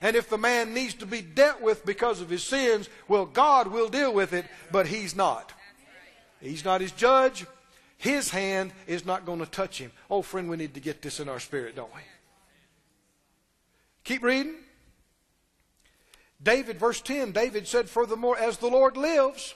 And 0.00 0.16
if 0.16 0.30
the 0.30 0.38
man 0.38 0.72
needs 0.72 0.94
to 0.94 1.06
be 1.06 1.20
dealt 1.20 1.60
with 1.60 1.84
because 1.84 2.22
of 2.22 2.30
his 2.30 2.42
sins, 2.42 2.88
well, 3.08 3.26
God 3.26 3.68
will 3.68 3.88
deal 3.88 4.12
with 4.12 4.32
it, 4.32 4.46
but 4.70 4.86
he's 4.86 5.14
not. 5.14 5.52
He's 6.40 6.64
not 6.64 6.80
his 6.80 6.92
judge. 6.92 7.46
His 7.98 8.30
hand 8.30 8.72
is 8.86 9.04
not 9.04 9.26
going 9.26 9.38
to 9.40 9.46
touch 9.46 9.78
him. 9.78 9.92
Oh, 10.10 10.22
friend, 10.22 10.48
we 10.48 10.56
need 10.56 10.74
to 10.74 10.80
get 10.80 11.02
this 11.02 11.20
in 11.20 11.28
our 11.28 11.38
spirit, 11.38 11.76
don't 11.76 11.94
we? 11.94 12.00
Keep 14.02 14.24
reading. 14.24 14.54
David, 16.42 16.78
verse 16.78 17.00
10, 17.00 17.32
David 17.32 17.68
said, 17.68 17.88
Furthermore, 17.88 18.36
as 18.36 18.58
the 18.58 18.68
Lord 18.68 18.96
lives, 18.96 19.54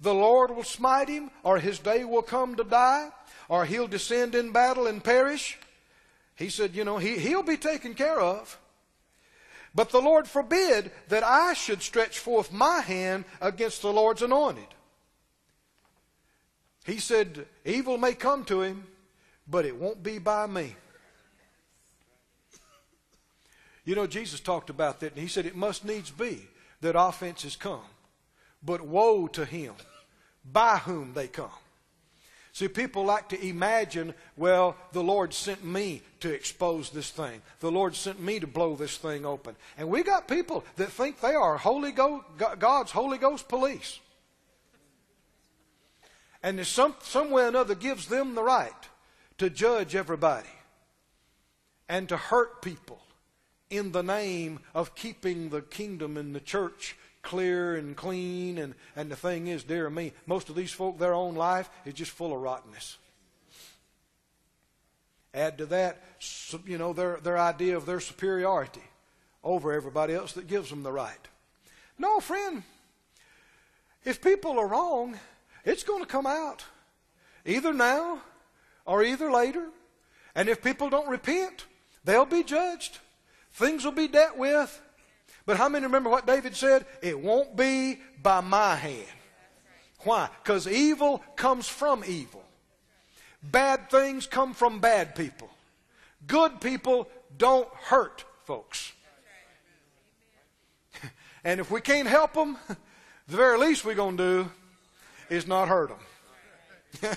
the 0.00 0.14
Lord 0.14 0.50
will 0.50 0.64
smite 0.64 1.08
him, 1.08 1.30
or 1.42 1.58
his 1.58 1.78
day 1.78 2.04
will 2.04 2.22
come 2.22 2.56
to 2.56 2.64
die, 2.64 3.10
or 3.48 3.64
he'll 3.64 3.88
descend 3.88 4.34
in 4.34 4.52
battle 4.52 4.86
and 4.86 5.02
perish. 5.02 5.58
He 6.36 6.48
said, 6.48 6.74
You 6.74 6.84
know, 6.84 6.98
he, 6.98 7.18
he'll 7.18 7.42
be 7.42 7.56
taken 7.56 7.94
care 7.94 8.20
of. 8.20 8.58
But 9.74 9.90
the 9.90 10.00
Lord 10.00 10.26
forbid 10.26 10.90
that 11.08 11.22
I 11.22 11.52
should 11.54 11.82
stretch 11.82 12.18
forth 12.18 12.52
my 12.52 12.80
hand 12.80 13.24
against 13.40 13.82
the 13.82 13.92
Lord's 13.92 14.22
anointed. 14.22 14.66
He 16.84 16.98
said, 16.98 17.46
Evil 17.64 17.98
may 17.98 18.14
come 18.14 18.44
to 18.46 18.62
him, 18.62 18.86
but 19.46 19.64
it 19.64 19.76
won't 19.76 20.02
be 20.02 20.18
by 20.18 20.46
me. 20.46 20.74
You 23.90 23.96
know, 23.96 24.06
Jesus 24.06 24.38
talked 24.38 24.70
about 24.70 25.00
that, 25.00 25.14
and 25.14 25.20
he 25.20 25.26
said 25.26 25.46
it 25.46 25.56
must 25.56 25.84
needs 25.84 26.12
be 26.12 26.46
that 26.80 26.94
offenses 26.96 27.56
come, 27.56 27.82
but 28.62 28.82
woe 28.82 29.26
to 29.26 29.44
him 29.44 29.74
by 30.44 30.76
whom 30.76 31.12
they 31.12 31.26
come. 31.26 31.50
See, 32.52 32.68
people 32.68 33.04
like 33.04 33.30
to 33.30 33.44
imagine, 33.44 34.14
well, 34.36 34.76
the 34.92 35.02
Lord 35.02 35.34
sent 35.34 35.64
me 35.64 36.02
to 36.20 36.32
expose 36.32 36.90
this 36.90 37.10
thing. 37.10 37.42
The 37.58 37.72
Lord 37.72 37.96
sent 37.96 38.20
me 38.20 38.38
to 38.38 38.46
blow 38.46 38.76
this 38.76 38.96
thing 38.96 39.26
open. 39.26 39.56
And 39.76 39.88
we 39.88 40.04
got 40.04 40.28
people 40.28 40.64
that 40.76 40.92
think 40.92 41.20
they 41.20 41.34
are 41.34 41.56
Holy 41.56 41.90
Ghost, 41.90 42.26
God's 42.60 42.92
Holy 42.92 43.18
Ghost 43.18 43.48
police. 43.48 43.98
And 46.44 46.64
some, 46.64 46.94
some 47.00 47.32
way 47.32 47.42
or 47.42 47.48
another 47.48 47.74
gives 47.74 48.06
them 48.06 48.36
the 48.36 48.44
right 48.44 48.70
to 49.38 49.50
judge 49.50 49.96
everybody 49.96 50.46
and 51.88 52.08
to 52.08 52.16
hurt 52.16 52.62
people 52.62 53.02
in 53.70 53.92
the 53.92 54.02
name 54.02 54.60
of 54.74 54.94
keeping 54.94 55.48
the 55.48 55.62
kingdom 55.62 56.16
and 56.16 56.34
the 56.34 56.40
church 56.40 56.96
clear 57.22 57.76
and 57.76 57.96
clean. 57.96 58.58
And, 58.58 58.74
and 58.96 59.10
the 59.10 59.16
thing 59.16 59.46
is, 59.46 59.62
dear 59.62 59.88
me, 59.88 60.12
most 60.26 60.48
of 60.48 60.56
these 60.56 60.72
folk, 60.72 60.98
their 60.98 61.14
own 61.14 61.34
life 61.34 61.70
is 61.84 61.94
just 61.94 62.10
full 62.10 62.34
of 62.34 62.40
rottenness. 62.40 62.98
Add 65.32 65.58
to 65.58 65.66
that, 65.66 66.02
you 66.66 66.76
know, 66.76 66.92
their, 66.92 67.18
their 67.18 67.38
idea 67.38 67.76
of 67.76 67.86
their 67.86 68.00
superiority 68.00 68.82
over 69.44 69.72
everybody 69.72 70.12
else 70.12 70.32
that 70.32 70.48
gives 70.48 70.70
them 70.70 70.82
the 70.82 70.92
right. 70.92 71.28
No, 71.98 72.18
friend, 72.18 72.64
if 74.04 74.20
people 74.20 74.58
are 74.58 74.66
wrong, 74.66 75.18
it's 75.64 75.84
going 75.84 76.00
to 76.00 76.06
come 76.06 76.26
out 76.26 76.64
either 77.46 77.72
now 77.72 78.20
or 78.84 79.04
either 79.04 79.30
later. 79.30 79.68
And 80.34 80.48
if 80.48 80.62
people 80.62 80.90
don't 80.90 81.08
repent, 81.08 81.66
they'll 82.04 82.24
be 82.24 82.42
judged. 82.42 82.98
Things 83.52 83.84
will 83.84 83.92
be 83.92 84.08
dealt 84.08 84.36
with. 84.36 84.80
But 85.46 85.56
how 85.56 85.68
many 85.68 85.86
remember 85.86 86.10
what 86.10 86.26
David 86.26 86.54
said? 86.54 86.86
It 87.02 87.18
won't 87.18 87.56
be 87.56 87.98
by 88.22 88.40
my 88.40 88.76
hand. 88.76 89.06
Why? 90.00 90.28
Because 90.42 90.66
evil 90.66 91.22
comes 91.36 91.68
from 91.68 92.04
evil. 92.06 92.44
Bad 93.42 93.90
things 93.90 94.26
come 94.26 94.54
from 94.54 94.80
bad 94.80 95.14
people. 95.14 95.50
Good 96.26 96.60
people 96.60 97.08
don't 97.36 97.68
hurt 97.74 98.24
folks. 98.44 98.92
And 101.42 101.58
if 101.58 101.70
we 101.70 101.80
can't 101.80 102.06
help 102.06 102.34
them, 102.34 102.58
the 102.68 103.36
very 103.36 103.58
least 103.58 103.82
we're 103.86 103.94
going 103.94 104.18
to 104.18 104.44
do 104.44 104.50
is 105.30 105.46
not 105.46 105.68
hurt 105.68 105.88
them. 105.88 107.16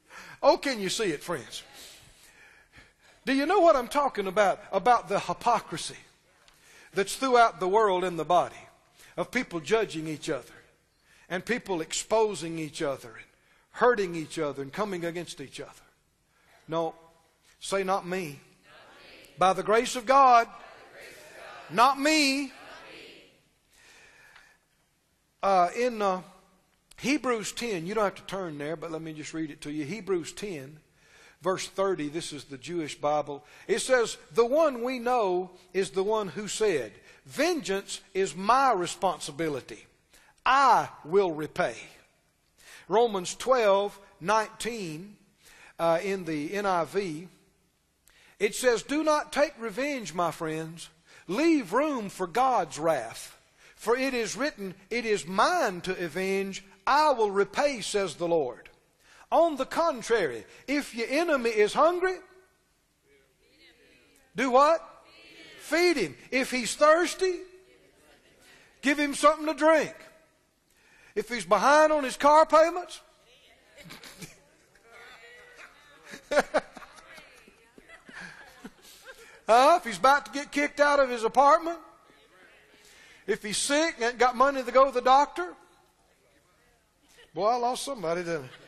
oh, 0.42 0.56
can 0.56 0.80
you 0.80 0.88
see 0.88 1.10
it, 1.10 1.24
friends? 1.24 1.64
Do 3.28 3.34
you 3.34 3.44
know 3.44 3.60
what 3.60 3.76
I'm 3.76 3.88
talking 3.88 4.26
about? 4.26 4.58
About 4.72 5.10
the 5.10 5.20
hypocrisy 5.20 5.98
that's 6.94 7.14
throughout 7.14 7.60
the 7.60 7.68
world 7.68 8.02
in 8.02 8.16
the 8.16 8.24
body 8.24 8.56
of 9.18 9.30
people 9.30 9.60
judging 9.60 10.06
each 10.08 10.30
other 10.30 10.54
and 11.28 11.44
people 11.44 11.82
exposing 11.82 12.58
each 12.58 12.80
other 12.80 13.08
and 13.08 13.26
hurting 13.72 14.14
each 14.14 14.38
other 14.38 14.62
and 14.62 14.72
coming 14.72 15.04
against 15.04 15.42
each 15.42 15.60
other. 15.60 15.70
No, 16.68 16.94
say 17.60 17.84
not 17.84 18.06
me. 18.06 18.24
Not 18.28 18.32
me. 18.32 19.34
By 19.36 19.52
the 19.52 19.62
grace 19.62 19.94
of 19.94 20.06
God, 20.06 20.46
grace 20.94 21.10
of 21.68 21.68
God. 21.68 21.76
Not, 21.76 22.00
me. 22.00 22.44
not 22.44 22.48
me. 22.48 22.56
Uh, 25.42 25.68
in 25.76 26.00
uh, 26.00 26.22
Hebrews 26.96 27.52
10, 27.52 27.86
you 27.86 27.92
don't 27.92 28.04
have 28.04 28.14
to 28.14 28.22
turn 28.22 28.56
there, 28.56 28.74
but 28.74 28.90
let 28.90 29.02
me 29.02 29.12
just 29.12 29.34
read 29.34 29.50
it 29.50 29.60
to 29.60 29.70
you. 29.70 29.84
Hebrews 29.84 30.32
10 30.32 30.78
verse 31.42 31.66
30, 31.68 32.08
this 32.08 32.32
is 32.32 32.44
the 32.44 32.58
Jewish 32.58 32.98
Bible. 33.00 33.44
It 33.66 33.80
says, 33.80 34.16
The 34.34 34.46
one 34.46 34.82
we 34.82 34.98
know 34.98 35.50
is 35.72 35.90
the 35.90 36.02
one 36.02 36.28
who 36.28 36.48
said, 36.48 36.92
Vengeance 37.26 38.00
is 38.14 38.34
my 38.34 38.72
responsibility. 38.72 39.84
I 40.44 40.88
will 41.04 41.32
repay. 41.32 41.76
Romans 42.88 43.34
12, 43.34 43.98
19, 44.20 45.16
uh, 45.78 45.98
in 46.02 46.24
the 46.24 46.48
NIV, 46.50 47.28
it 48.38 48.54
says, 48.54 48.82
Do 48.82 49.02
not 49.02 49.32
take 49.32 49.52
revenge, 49.58 50.14
my 50.14 50.30
friends. 50.30 50.88
Leave 51.26 51.72
room 51.72 52.08
for 52.08 52.26
God's 52.26 52.78
wrath. 52.78 53.36
For 53.76 53.96
it 53.96 54.14
is 54.14 54.36
written, 54.36 54.74
It 54.90 55.04
is 55.04 55.26
mine 55.26 55.82
to 55.82 56.04
avenge. 56.04 56.64
I 56.86 57.12
will 57.12 57.30
repay, 57.30 57.80
says 57.82 58.14
the 58.14 58.28
Lord. 58.28 58.67
On 59.30 59.56
the 59.56 59.66
contrary, 59.66 60.44
if 60.66 60.94
your 60.94 61.06
enemy 61.08 61.50
is 61.50 61.74
hungry, 61.74 62.16
do 64.34 64.50
what? 64.50 64.80
Feed 65.60 65.96
him. 65.96 66.16
If 66.30 66.50
he's 66.50 66.74
thirsty, 66.74 67.40
give 68.80 68.98
him 68.98 69.14
something 69.14 69.46
to 69.46 69.54
drink. 69.54 69.94
If 71.14 71.28
he's 71.28 71.44
behind 71.44 71.92
on 71.92 72.04
his 72.04 72.16
car 72.16 72.46
payments, 72.46 73.00
if 79.48 79.84
he's 79.84 79.98
about 79.98 80.26
to 80.26 80.32
get 80.32 80.50
kicked 80.50 80.80
out 80.80 81.00
of 81.00 81.10
his 81.10 81.24
apartment, 81.24 81.78
if 83.26 83.42
he's 83.42 83.58
sick 83.58 83.96
and 84.00 84.18
got 84.18 84.36
money 84.36 84.62
to 84.62 84.72
go 84.72 84.86
to 84.86 84.92
the 84.92 85.02
doctor, 85.02 85.52
boy, 87.34 87.48
I 87.48 87.56
lost 87.56 87.84
somebody, 87.84 88.22
didn't 88.22 88.44
I? 88.44 88.67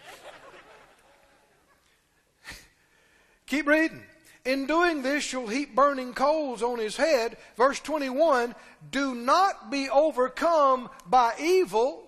Keep 3.50 3.66
reading. 3.66 4.02
In 4.44 4.66
doing 4.66 5.02
this, 5.02 5.32
you'll 5.32 5.48
heap 5.48 5.74
burning 5.74 6.14
coals 6.14 6.62
on 6.62 6.78
his 6.78 6.96
head. 6.96 7.36
Verse 7.56 7.80
21 7.80 8.54
Do 8.92 9.16
not 9.16 9.72
be 9.72 9.90
overcome 9.90 10.88
by 11.04 11.34
evil, 11.40 12.04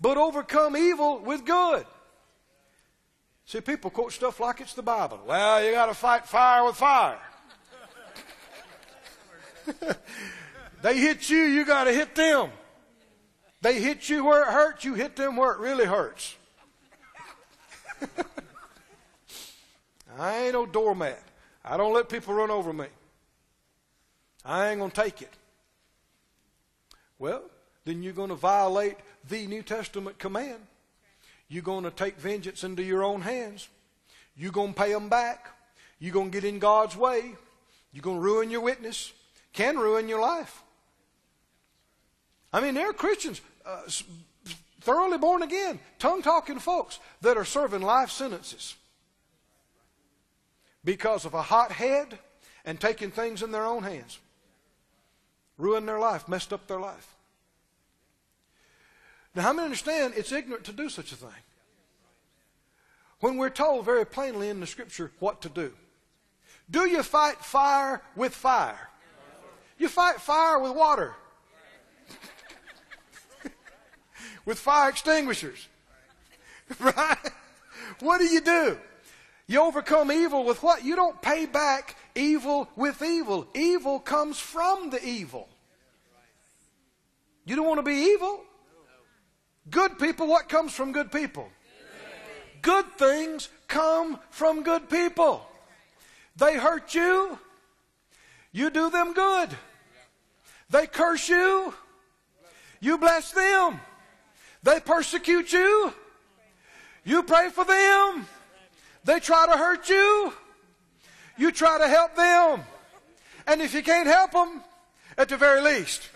but 0.00 0.18
overcome 0.18 0.76
evil 0.76 1.20
with 1.20 1.44
good. 1.44 1.86
See, 3.46 3.60
people 3.60 3.90
quote 3.90 4.12
stuff 4.12 4.40
like 4.40 4.60
it's 4.60 4.74
the 4.74 4.82
Bible. 4.82 5.20
Well, 5.24 5.64
you 5.64 5.70
got 5.70 5.86
to 5.86 5.94
fight 5.94 6.26
fire 6.26 6.64
with 6.64 6.74
fire. 6.74 7.20
they 10.82 10.98
hit 10.98 11.30
you, 11.30 11.38
you 11.38 11.64
got 11.64 11.84
to 11.84 11.92
hit 11.92 12.16
them. 12.16 12.50
They 13.60 13.80
hit 13.80 14.08
you 14.08 14.24
where 14.24 14.42
it 14.42 14.52
hurts, 14.52 14.84
you 14.84 14.94
hit 14.94 15.14
them 15.14 15.36
where 15.36 15.52
it 15.52 15.60
really 15.60 15.84
hurts. 15.84 16.34
I 20.18 20.44
ain't 20.44 20.52
no 20.52 20.66
doormat. 20.66 21.22
I 21.64 21.76
don't 21.76 21.94
let 21.94 22.08
people 22.08 22.34
run 22.34 22.50
over 22.50 22.72
me. 22.72 22.86
I 24.44 24.68
ain't 24.68 24.80
going 24.80 24.90
to 24.90 25.02
take 25.02 25.22
it. 25.22 25.32
Well, 27.18 27.42
then 27.84 28.02
you're 28.02 28.12
going 28.12 28.30
to 28.30 28.34
violate 28.34 28.96
the 29.28 29.46
New 29.46 29.62
Testament 29.62 30.18
command. 30.18 30.58
You're 31.48 31.62
going 31.62 31.84
to 31.84 31.90
take 31.90 32.16
vengeance 32.16 32.64
into 32.64 32.82
your 32.82 33.04
own 33.04 33.20
hands. 33.20 33.68
You're 34.36 34.52
going 34.52 34.74
to 34.74 34.80
pay 34.80 34.92
them 34.92 35.08
back. 35.08 35.48
You're 35.98 36.14
going 36.14 36.30
to 36.30 36.40
get 36.40 36.48
in 36.48 36.58
God's 36.58 36.96
way. 36.96 37.34
You're 37.92 38.02
going 38.02 38.16
to 38.16 38.22
ruin 38.22 38.50
your 38.50 38.62
witness. 38.62 39.12
Can 39.52 39.78
ruin 39.78 40.08
your 40.08 40.20
life. 40.20 40.62
I 42.52 42.60
mean, 42.60 42.74
there 42.74 42.90
are 42.90 42.94
Christians, 42.94 43.40
uh, 43.64 43.82
thoroughly 44.80 45.18
born 45.18 45.42
again, 45.42 45.78
tongue 45.98 46.22
talking 46.22 46.58
folks 46.58 46.98
that 47.20 47.36
are 47.36 47.44
serving 47.44 47.82
life 47.82 48.10
sentences 48.10 48.74
because 50.84 51.24
of 51.24 51.34
a 51.34 51.42
hot 51.42 51.72
head 51.72 52.18
and 52.64 52.80
taking 52.80 53.10
things 53.10 53.42
in 53.42 53.52
their 53.52 53.64
own 53.64 53.82
hands. 53.82 54.18
Ruined 55.58 55.88
their 55.88 55.98
life, 55.98 56.28
messed 56.28 56.52
up 56.52 56.66
their 56.66 56.80
life. 56.80 57.14
Now, 59.34 59.42
how 59.42 59.52
many 59.52 59.64
understand 59.64 60.14
it's 60.16 60.32
ignorant 60.32 60.64
to 60.64 60.72
do 60.72 60.88
such 60.88 61.12
a 61.12 61.16
thing? 61.16 61.30
When 63.20 63.36
we're 63.36 63.50
told 63.50 63.84
very 63.84 64.04
plainly 64.04 64.48
in 64.48 64.60
the 64.60 64.66
scripture 64.66 65.12
what 65.20 65.42
to 65.42 65.48
do. 65.48 65.72
Do 66.70 66.88
you 66.88 67.02
fight 67.02 67.38
fire 67.38 68.02
with 68.16 68.34
fire? 68.34 68.88
You 69.78 69.88
fight 69.88 70.20
fire 70.20 70.58
with 70.58 70.72
water. 70.72 71.14
with 74.44 74.58
fire 74.58 74.90
extinguishers. 74.90 75.68
right? 76.80 77.30
What 78.00 78.18
do 78.18 78.24
you 78.24 78.40
do? 78.40 78.78
You 79.46 79.60
overcome 79.62 80.10
evil 80.10 80.44
with 80.44 80.62
what? 80.62 80.84
You 80.84 80.96
don't 80.96 81.20
pay 81.20 81.46
back 81.46 81.96
evil 82.14 82.68
with 82.76 83.02
evil. 83.02 83.46
Evil 83.54 83.98
comes 84.00 84.38
from 84.38 84.90
the 84.90 85.04
evil. 85.04 85.48
You 87.44 87.56
don't 87.56 87.66
want 87.66 87.78
to 87.78 87.82
be 87.82 88.12
evil. 88.14 88.40
Good 89.68 89.98
people, 89.98 90.26
what 90.26 90.48
comes 90.48 90.72
from 90.72 90.92
good 90.92 91.12
people? 91.12 91.48
Good 92.62 92.86
things 92.96 93.48
come 93.68 94.18
from 94.30 94.62
good 94.62 94.88
people. 94.88 95.46
They 96.36 96.56
hurt 96.56 96.94
you, 96.94 97.38
you 98.52 98.70
do 98.70 98.90
them 98.90 99.12
good. 99.12 99.50
They 100.70 100.86
curse 100.86 101.28
you, 101.28 101.74
you 102.80 102.98
bless 102.98 103.32
them. 103.32 103.80
They 104.62 104.80
persecute 104.80 105.52
you, 105.52 105.92
you 107.04 107.22
pray 107.24 107.50
for 107.50 107.64
them. 107.64 108.26
They 109.04 109.20
try 109.20 109.46
to 109.46 109.56
hurt 109.56 109.88
you. 109.88 110.32
You 111.36 111.50
try 111.50 111.78
to 111.78 111.88
help 111.88 112.14
them. 112.14 112.62
And 113.46 113.60
if 113.60 113.74
you 113.74 113.82
can't 113.82 114.06
help 114.06 114.32
them, 114.32 114.62
at 115.18 115.28
the 115.28 115.36
very 115.36 115.60
least, 115.60 116.08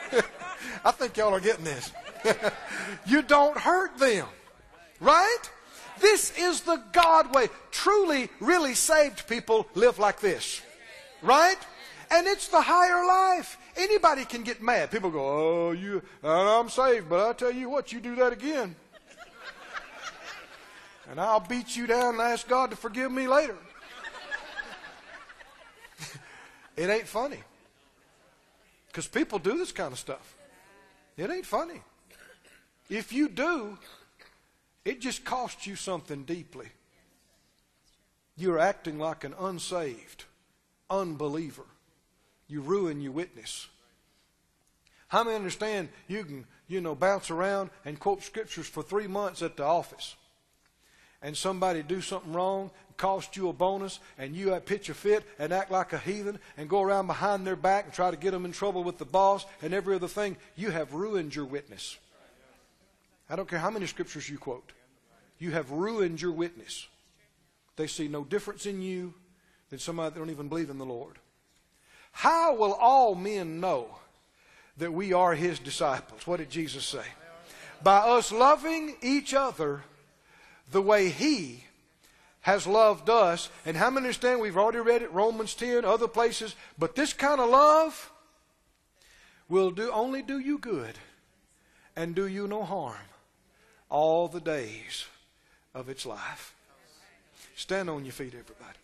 I 0.84 0.90
think 0.90 1.16
y'all 1.16 1.34
are 1.34 1.40
getting 1.40 1.64
this. 1.64 1.92
you 3.06 3.22
don't 3.22 3.58
hurt 3.58 3.98
them. 3.98 4.26
Right? 5.00 5.50
This 6.00 6.36
is 6.38 6.62
the 6.62 6.82
God 6.92 7.34
way. 7.34 7.48
Truly, 7.70 8.30
really 8.40 8.74
saved 8.74 9.28
people 9.28 9.66
live 9.74 9.98
like 9.98 10.20
this. 10.20 10.62
Right? 11.22 11.58
And 12.10 12.26
it's 12.26 12.48
the 12.48 12.60
higher 12.60 13.06
life. 13.06 13.58
Anybody 13.76 14.24
can 14.24 14.42
get 14.42 14.62
mad. 14.62 14.90
People 14.90 15.10
go, 15.10 15.68
oh, 15.68 15.72
you, 15.72 16.02
I'm 16.22 16.68
saved, 16.70 17.08
but 17.08 17.28
I 17.28 17.32
tell 17.32 17.52
you 17.52 17.68
what, 17.68 17.92
you 17.92 18.00
do 18.00 18.14
that 18.16 18.32
again 18.32 18.76
and 21.10 21.20
I'll 21.20 21.40
beat 21.40 21.76
you 21.76 21.86
down 21.86 22.14
and 22.14 22.20
ask 22.20 22.48
God 22.48 22.70
to 22.70 22.76
forgive 22.76 23.12
me 23.12 23.28
later. 23.28 23.56
it 26.76 26.88
ain't 26.88 27.06
funny. 27.06 27.40
Because 28.88 29.06
people 29.06 29.38
do 29.38 29.58
this 29.58 29.72
kind 29.72 29.92
of 29.92 29.98
stuff. 29.98 30.36
It 31.16 31.30
ain't 31.30 31.46
funny. 31.46 31.82
If 32.88 33.12
you 33.12 33.28
do, 33.28 33.78
it 34.84 35.00
just 35.00 35.24
costs 35.24 35.66
you 35.66 35.76
something 35.76 36.24
deeply. 36.24 36.68
You're 38.36 38.58
acting 38.58 38.98
like 38.98 39.24
an 39.24 39.34
unsaved 39.38 40.24
unbeliever. 40.90 41.64
You 42.48 42.60
ruin 42.60 43.00
your 43.00 43.12
witness. 43.12 43.68
How 45.08 45.24
many 45.24 45.36
understand 45.36 45.88
you 46.08 46.24
can, 46.24 46.46
you 46.66 46.80
know, 46.80 46.94
bounce 46.94 47.30
around 47.30 47.70
and 47.84 47.98
quote 47.98 48.22
scriptures 48.22 48.66
for 48.66 48.82
three 48.82 49.06
months 49.06 49.42
at 49.42 49.56
the 49.56 49.64
office? 49.64 50.16
And 51.24 51.34
somebody 51.34 51.82
do 51.82 52.02
something 52.02 52.34
wrong, 52.34 52.70
cost 52.98 53.34
you 53.34 53.48
a 53.48 53.52
bonus, 53.52 53.98
and 54.18 54.36
you 54.36 54.54
pitch 54.66 54.90
a 54.90 54.94
fit 54.94 55.24
and 55.38 55.54
act 55.54 55.70
like 55.70 55.94
a 55.94 55.98
heathen 55.98 56.38
and 56.58 56.68
go 56.68 56.82
around 56.82 57.06
behind 57.06 57.46
their 57.46 57.56
back 57.56 57.86
and 57.86 57.94
try 57.94 58.10
to 58.10 58.16
get 58.16 58.30
them 58.30 58.44
in 58.44 58.52
trouble 58.52 58.84
with 58.84 58.98
the 58.98 59.06
boss 59.06 59.46
and 59.62 59.72
every 59.72 59.96
other 59.96 60.06
thing, 60.06 60.36
you 60.54 60.70
have 60.70 60.92
ruined 60.92 61.34
your 61.34 61.46
witness. 61.46 61.96
I 63.28 63.36
don't 63.36 63.48
care 63.48 63.58
how 63.58 63.70
many 63.70 63.86
scriptures 63.86 64.28
you 64.28 64.36
quote. 64.36 64.70
You 65.38 65.52
have 65.52 65.70
ruined 65.70 66.20
your 66.20 66.32
witness. 66.32 66.86
They 67.76 67.86
see 67.86 68.06
no 68.06 68.22
difference 68.22 68.66
in 68.66 68.82
you 68.82 69.14
than 69.70 69.78
somebody 69.78 70.12
that 70.12 70.20
don't 70.20 70.30
even 70.30 70.48
believe 70.48 70.68
in 70.68 70.78
the 70.78 70.84
Lord. 70.84 71.18
How 72.12 72.54
will 72.54 72.74
all 72.74 73.14
men 73.14 73.60
know 73.60 73.88
that 74.76 74.92
we 74.92 75.14
are 75.14 75.34
his 75.34 75.58
disciples? 75.58 76.26
What 76.26 76.36
did 76.36 76.50
Jesus 76.50 76.84
say? 76.84 77.04
By 77.82 77.96
us 77.96 78.30
loving 78.30 78.96
each 79.02 79.32
other 79.32 79.82
the 80.70 80.82
way 80.82 81.08
He 81.08 81.64
has 82.42 82.66
loved 82.66 83.08
us. 83.08 83.48
And 83.64 83.76
how 83.76 83.90
many 83.90 84.06
understand? 84.06 84.40
We've 84.40 84.56
already 84.56 84.80
read 84.80 85.02
it, 85.02 85.12
Romans 85.12 85.54
10, 85.54 85.84
other 85.84 86.08
places. 86.08 86.54
But 86.78 86.94
this 86.94 87.12
kind 87.12 87.40
of 87.40 87.48
love 87.48 88.12
will 89.48 89.70
do, 89.70 89.90
only 89.90 90.22
do 90.22 90.38
you 90.38 90.58
good 90.58 90.98
and 91.96 92.14
do 92.14 92.26
you 92.26 92.46
no 92.46 92.64
harm 92.64 92.96
all 93.88 94.28
the 94.28 94.40
days 94.40 95.06
of 95.74 95.88
its 95.88 96.04
life. 96.04 96.54
Stand 97.56 97.88
on 97.88 98.04
your 98.04 98.12
feet, 98.12 98.34
everybody. 98.34 98.78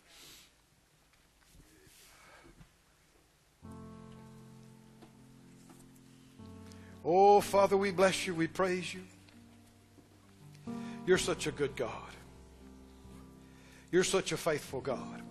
Oh, 7.03 7.41
Father, 7.41 7.75
we 7.75 7.91
bless 7.91 8.27
you. 8.27 8.35
We 8.35 8.47
praise 8.47 8.93
you. 8.93 9.01
You're 11.05 11.17
such 11.17 11.47
a 11.47 11.51
good 11.51 11.75
God. 11.75 12.11
You're 13.91 14.03
such 14.03 14.31
a 14.31 14.37
faithful 14.37 14.81
God. 14.81 15.21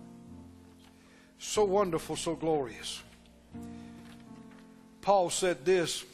So 1.39 1.63
wonderful, 1.63 2.15
so 2.15 2.35
glorious. 2.35 3.01
Paul 5.01 5.29
said 5.29 5.65
this, 5.65 6.05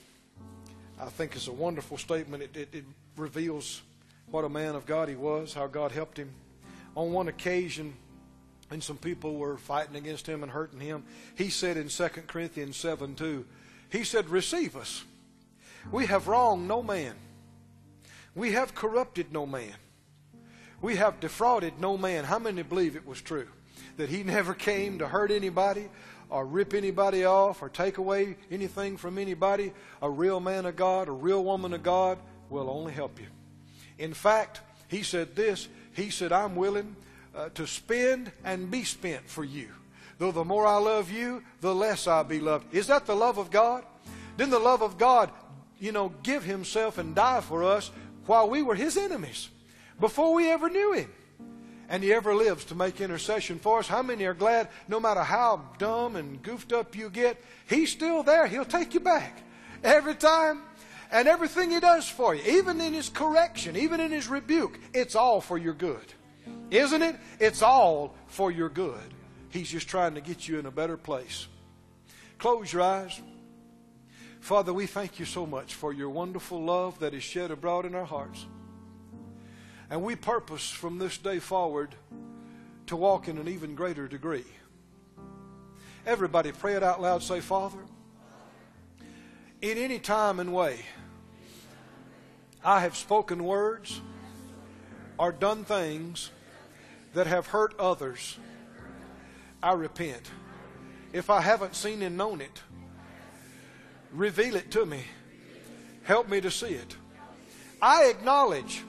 I 1.00 1.06
think 1.06 1.36
it's 1.36 1.48
a 1.48 1.52
wonderful 1.52 1.98
statement. 1.98 2.44
It, 2.44 2.56
it, 2.56 2.70
it 2.72 2.84
reveals 3.18 3.82
what 4.32 4.46
a 4.46 4.50
man 4.50 4.76
of 4.76 4.86
God 4.86 5.10
he 5.10 5.16
was, 5.16 5.54
how 5.54 5.68
God 5.68 5.92
helped 5.92 6.18
him. 6.18 6.30
On 6.96 7.12
one 7.12 7.28
occasion, 7.28 7.94
and 8.72 8.82
some 8.82 8.98
people 8.98 9.36
were 9.36 9.58
fighting 9.58 9.96
against 9.96 10.28
him 10.28 10.44
and 10.44 10.52
hurting 10.52 10.80
him, 10.80 11.04
he 11.36 11.50
said 11.50 11.78
in 11.78 11.90
2 11.90 12.08
Corinthians 12.28 12.78
7 12.78 13.16
2, 13.16 13.46
he 13.92 14.04
said, 14.04 14.30
Receive 14.30 14.76
us. 14.76 15.04
We 15.92 16.06
have 16.06 16.28
wronged 16.28 16.68
no 16.68 16.82
man. 16.82 17.16
We 18.38 18.52
have 18.52 18.76
corrupted 18.76 19.34
no 19.34 19.48
man. 19.48 19.74
We 20.80 20.98
have 20.98 21.20
defrauded 21.20 21.80
no 21.80 21.98
man. 21.98 22.24
How 22.24 22.38
many 22.38 22.62
believe 22.62 22.96
it 22.96 23.08
was 23.08 23.20
true? 23.20 23.48
That 23.98 24.10
he 24.10 24.22
never 24.24 24.54
came 24.54 25.00
to 25.00 25.08
hurt 25.08 25.32
anybody 25.32 25.90
or 26.30 26.46
rip 26.46 26.76
anybody 26.76 27.26
off 27.26 27.64
or 27.64 27.70
take 27.70 27.98
away 27.98 28.38
anything 28.52 28.96
from 28.96 29.18
anybody. 29.18 29.74
A 30.04 30.10
real 30.10 30.40
man 30.40 30.68
of 30.68 30.76
God, 30.76 31.08
a 31.08 31.12
real 31.12 31.44
woman 31.44 31.74
of 31.74 31.82
God 31.82 32.20
will 32.52 32.70
only 32.70 32.94
help 32.94 33.20
you. 33.20 33.26
In 33.98 34.14
fact, 34.14 34.62
he 34.88 35.02
said 35.02 35.36
this 35.36 35.68
He 35.94 36.12
said, 36.12 36.32
I'm 36.32 36.56
willing 36.56 36.96
uh, 37.36 37.50
to 37.56 37.66
spend 37.66 38.32
and 38.44 38.70
be 38.70 38.84
spent 38.84 39.28
for 39.28 39.44
you. 39.44 39.70
Though 40.20 40.32
the 40.32 40.46
more 40.46 40.68
I 40.68 40.78
love 40.78 41.12
you, 41.12 41.42
the 41.62 41.74
less 41.74 42.06
I'll 42.06 42.24
be 42.24 42.40
loved. 42.40 42.72
Is 42.72 42.86
that 42.86 43.08
the 43.08 43.16
love 43.16 43.40
of 43.40 43.50
God? 43.50 43.84
Didn't 44.38 44.52
the 44.52 44.60
love 44.60 44.84
of 44.84 45.00
God, 45.00 45.32
you 45.80 45.92
know, 45.92 46.14
give 46.22 46.44
himself 46.44 47.00
and 47.00 47.16
die 47.16 47.42
for 47.42 47.64
us 47.64 47.90
while 48.28 48.50
we 48.50 48.62
were 48.62 48.76
his 48.76 48.98
enemies, 48.98 49.50
before 50.00 50.34
we 50.34 50.50
ever 50.50 50.70
knew 50.70 50.94
him. 50.94 51.12
And 51.90 52.04
He 52.04 52.14
ever 52.14 52.36
lives 52.36 52.66
to 52.66 52.76
make 52.76 53.00
intercession 53.00 53.60
for 53.60 53.80
us. 53.80 53.88
How 53.88 54.02
many 54.02 54.26
are 54.26 54.34
glad 54.34 54.68
no 54.88 55.00
matter 55.00 55.24
how 55.24 55.62
dumb 55.78 56.16
and 56.16 56.42
goofed 56.42 56.74
up 56.74 56.96
you 56.96 57.10
get, 57.10 57.42
He's 57.70 57.92
still 57.92 58.24
there. 58.24 58.48
He'll 58.48 58.66
take 58.66 58.94
you 58.94 59.00
back 59.00 59.42
every 59.84 60.16
time. 60.16 60.64
And 61.12 61.28
everything 61.28 61.72
He 61.72 61.80
does 61.80 62.08
for 62.10 62.36
you, 62.36 62.44
even 62.46 62.82
in 62.82 62.94
His 62.94 63.08
correction, 63.08 63.78
even 63.78 64.02
in 64.02 64.12
His 64.12 64.28
rebuke, 64.28 64.78
it's 64.94 65.16
all 65.16 65.40
for 65.40 65.58
your 65.58 65.74
good. 65.74 66.14
Isn't 66.70 67.02
it? 67.02 67.16
It's 67.40 67.62
all 67.62 68.16
for 68.28 68.52
your 68.52 68.70
good. 68.70 69.14
He's 69.50 69.70
just 69.70 69.88
trying 69.88 70.16
to 70.16 70.22
get 70.22 70.48
you 70.48 70.60
in 70.60 70.66
a 70.66 70.72
better 70.72 70.98
place. 70.98 71.48
Close 72.38 72.74
your 72.74 72.82
eyes. 72.82 73.22
Father, 74.48 74.74
we 74.74 74.86
thank 74.86 75.20
you 75.20 75.26
so 75.26 75.46
much 75.46 75.74
for 75.74 75.92
your 75.92 76.10
wonderful 76.10 76.64
love 76.64 77.00
that 77.00 77.14
is 77.14 77.22
shed 77.22 77.52
abroad 77.52 77.86
in 77.86 77.94
our 77.94 78.06
hearts. 78.06 78.46
And 79.90 80.02
we 80.02 80.16
purpose 80.16 80.70
from 80.70 81.00
this 81.00 81.18
day 81.18 81.40
forward 81.40 81.94
to 82.86 82.96
walk 82.96 83.28
in 83.28 83.38
an 83.40 83.50
even 83.50 83.76
greater 83.76 84.08
degree. 84.08 84.46
Everybody 86.06 86.54
pray 86.54 86.76
it 86.76 86.82
out 86.82 87.02
loud. 87.02 87.24
Say, 87.24 87.42
Father, 87.42 87.80
in 89.62 89.78
any 89.78 90.00
time 90.00 90.40
and 90.40 90.54
way, 90.54 90.80
I 92.64 92.80
have 92.80 92.96
spoken 92.96 93.44
words 93.44 94.00
or 95.18 95.34
done 95.34 95.66
things 95.66 96.30
that 97.14 97.28
have 97.28 97.48
hurt 97.48 97.78
others. 97.78 98.38
I 99.62 99.74
repent. 99.74 100.32
If 101.12 101.30
I 101.30 101.42
haven't 101.42 101.76
seen 101.76 102.02
and 102.02 102.16
known 102.16 102.40
it, 102.40 102.62
reveal 104.12 104.56
it 104.56 104.72
to 104.72 104.86
me. 104.86 105.02
Help 106.04 106.30
me 106.30 106.42
to 106.42 106.52
see 106.52 106.68
it. 106.68 106.96
I 107.82 108.06
acknowledge 108.06 108.84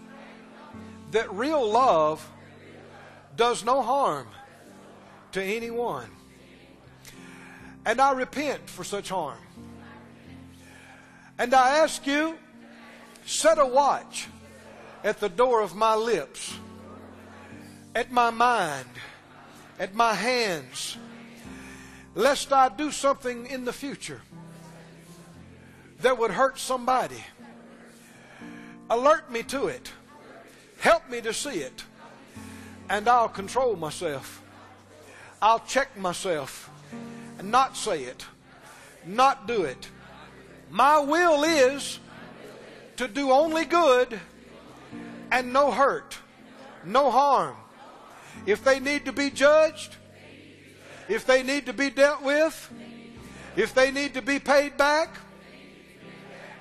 that 1.10 1.32
real 1.32 1.70
love 1.70 2.26
does 3.36 3.64
no 3.64 3.82
harm 3.82 4.26
to 5.32 5.42
anyone. 5.42 6.10
And 7.84 8.00
I 8.00 8.12
repent 8.12 8.68
for 8.68 8.84
such 8.84 9.08
harm. 9.08 9.38
And 11.38 11.54
I 11.54 11.78
ask 11.78 12.06
you, 12.06 12.36
set 13.24 13.58
a 13.58 13.66
watch 13.66 14.26
at 15.04 15.20
the 15.20 15.28
door 15.28 15.60
of 15.60 15.74
my 15.74 15.94
lips, 15.94 16.54
at 17.94 18.10
my 18.10 18.30
mind, 18.30 18.88
at 19.78 19.94
my 19.94 20.14
hands, 20.14 20.96
lest 22.14 22.52
I 22.52 22.68
do 22.68 22.90
something 22.90 23.46
in 23.46 23.64
the 23.64 23.72
future 23.72 24.20
that 26.00 26.18
would 26.18 26.30
hurt 26.30 26.58
somebody. 26.58 27.22
Alert 28.90 29.30
me 29.30 29.42
to 29.44 29.66
it. 29.66 29.92
Help 30.80 31.08
me 31.10 31.20
to 31.20 31.32
see 31.32 31.60
it. 31.60 31.84
And 32.88 33.08
I'll 33.08 33.28
control 33.28 33.76
myself. 33.76 34.42
I'll 35.40 35.60
check 35.60 35.96
myself 35.96 36.70
and 37.38 37.50
not 37.50 37.76
say 37.76 38.02
it, 38.02 38.26
not 39.06 39.46
do 39.46 39.62
it. 39.62 39.88
My 40.70 40.98
will 40.98 41.44
is 41.44 42.00
to 42.96 43.06
do 43.06 43.30
only 43.30 43.64
good 43.64 44.18
and 45.30 45.52
no 45.52 45.70
hurt, 45.70 46.18
no 46.84 47.10
harm. 47.10 47.56
If 48.46 48.64
they 48.64 48.80
need 48.80 49.04
to 49.04 49.12
be 49.12 49.30
judged, 49.30 49.96
if 51.08 51.24
they 51.24 51.42
need 51.42 51.66
to 51.66 51.72
be 51.72 51.90
dealt 51.90 52.22
with, 52.22 52.72
if 53.56 53.74
they 53.74 53.90
need 53.90 54.14
to 54.14 54.22
be 54.22 54.38
paid 54.38 54.76
back, 54.76 55.16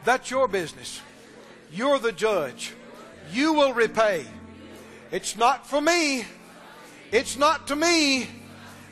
that's 0.08 0.32
your 0.32 0.48
business. 0.48 1.02
You're 1.72 2.00
the 2.00 2.14
judge. 2.14 2.74
You 3.34 3.54
will 3.54 3.74
repay. 3.74 4.26
It's 5.12 5.36
not 5.36 5.68
for 5.68 5.82
me. 5.82 6.26
It's 7.12 7.38
not 7.38 7.68
to 7.68 7.76
me. 7.76 8.30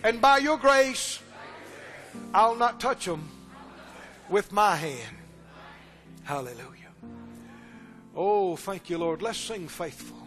And 0.04 0.20
by 0.20 0.40
your 0.40 0.58
grace, 0.58 1.20
I'll 2.34 2.56
not 2.56 2.82
touch 2.82 3.06
them 3.06 3.30
with 4.30 4.52
my 4.52 4.76
hand. 4.76 5.18
Hallelujah. 6.24 6.92
Oh, 8.16 8.58
thank 8.58 8.90
you, 8.90 8.98
Lord. 8.98 9.22
Let's 9.22 9.38
sing 9.38 9.68
faithful. 9.68 10.25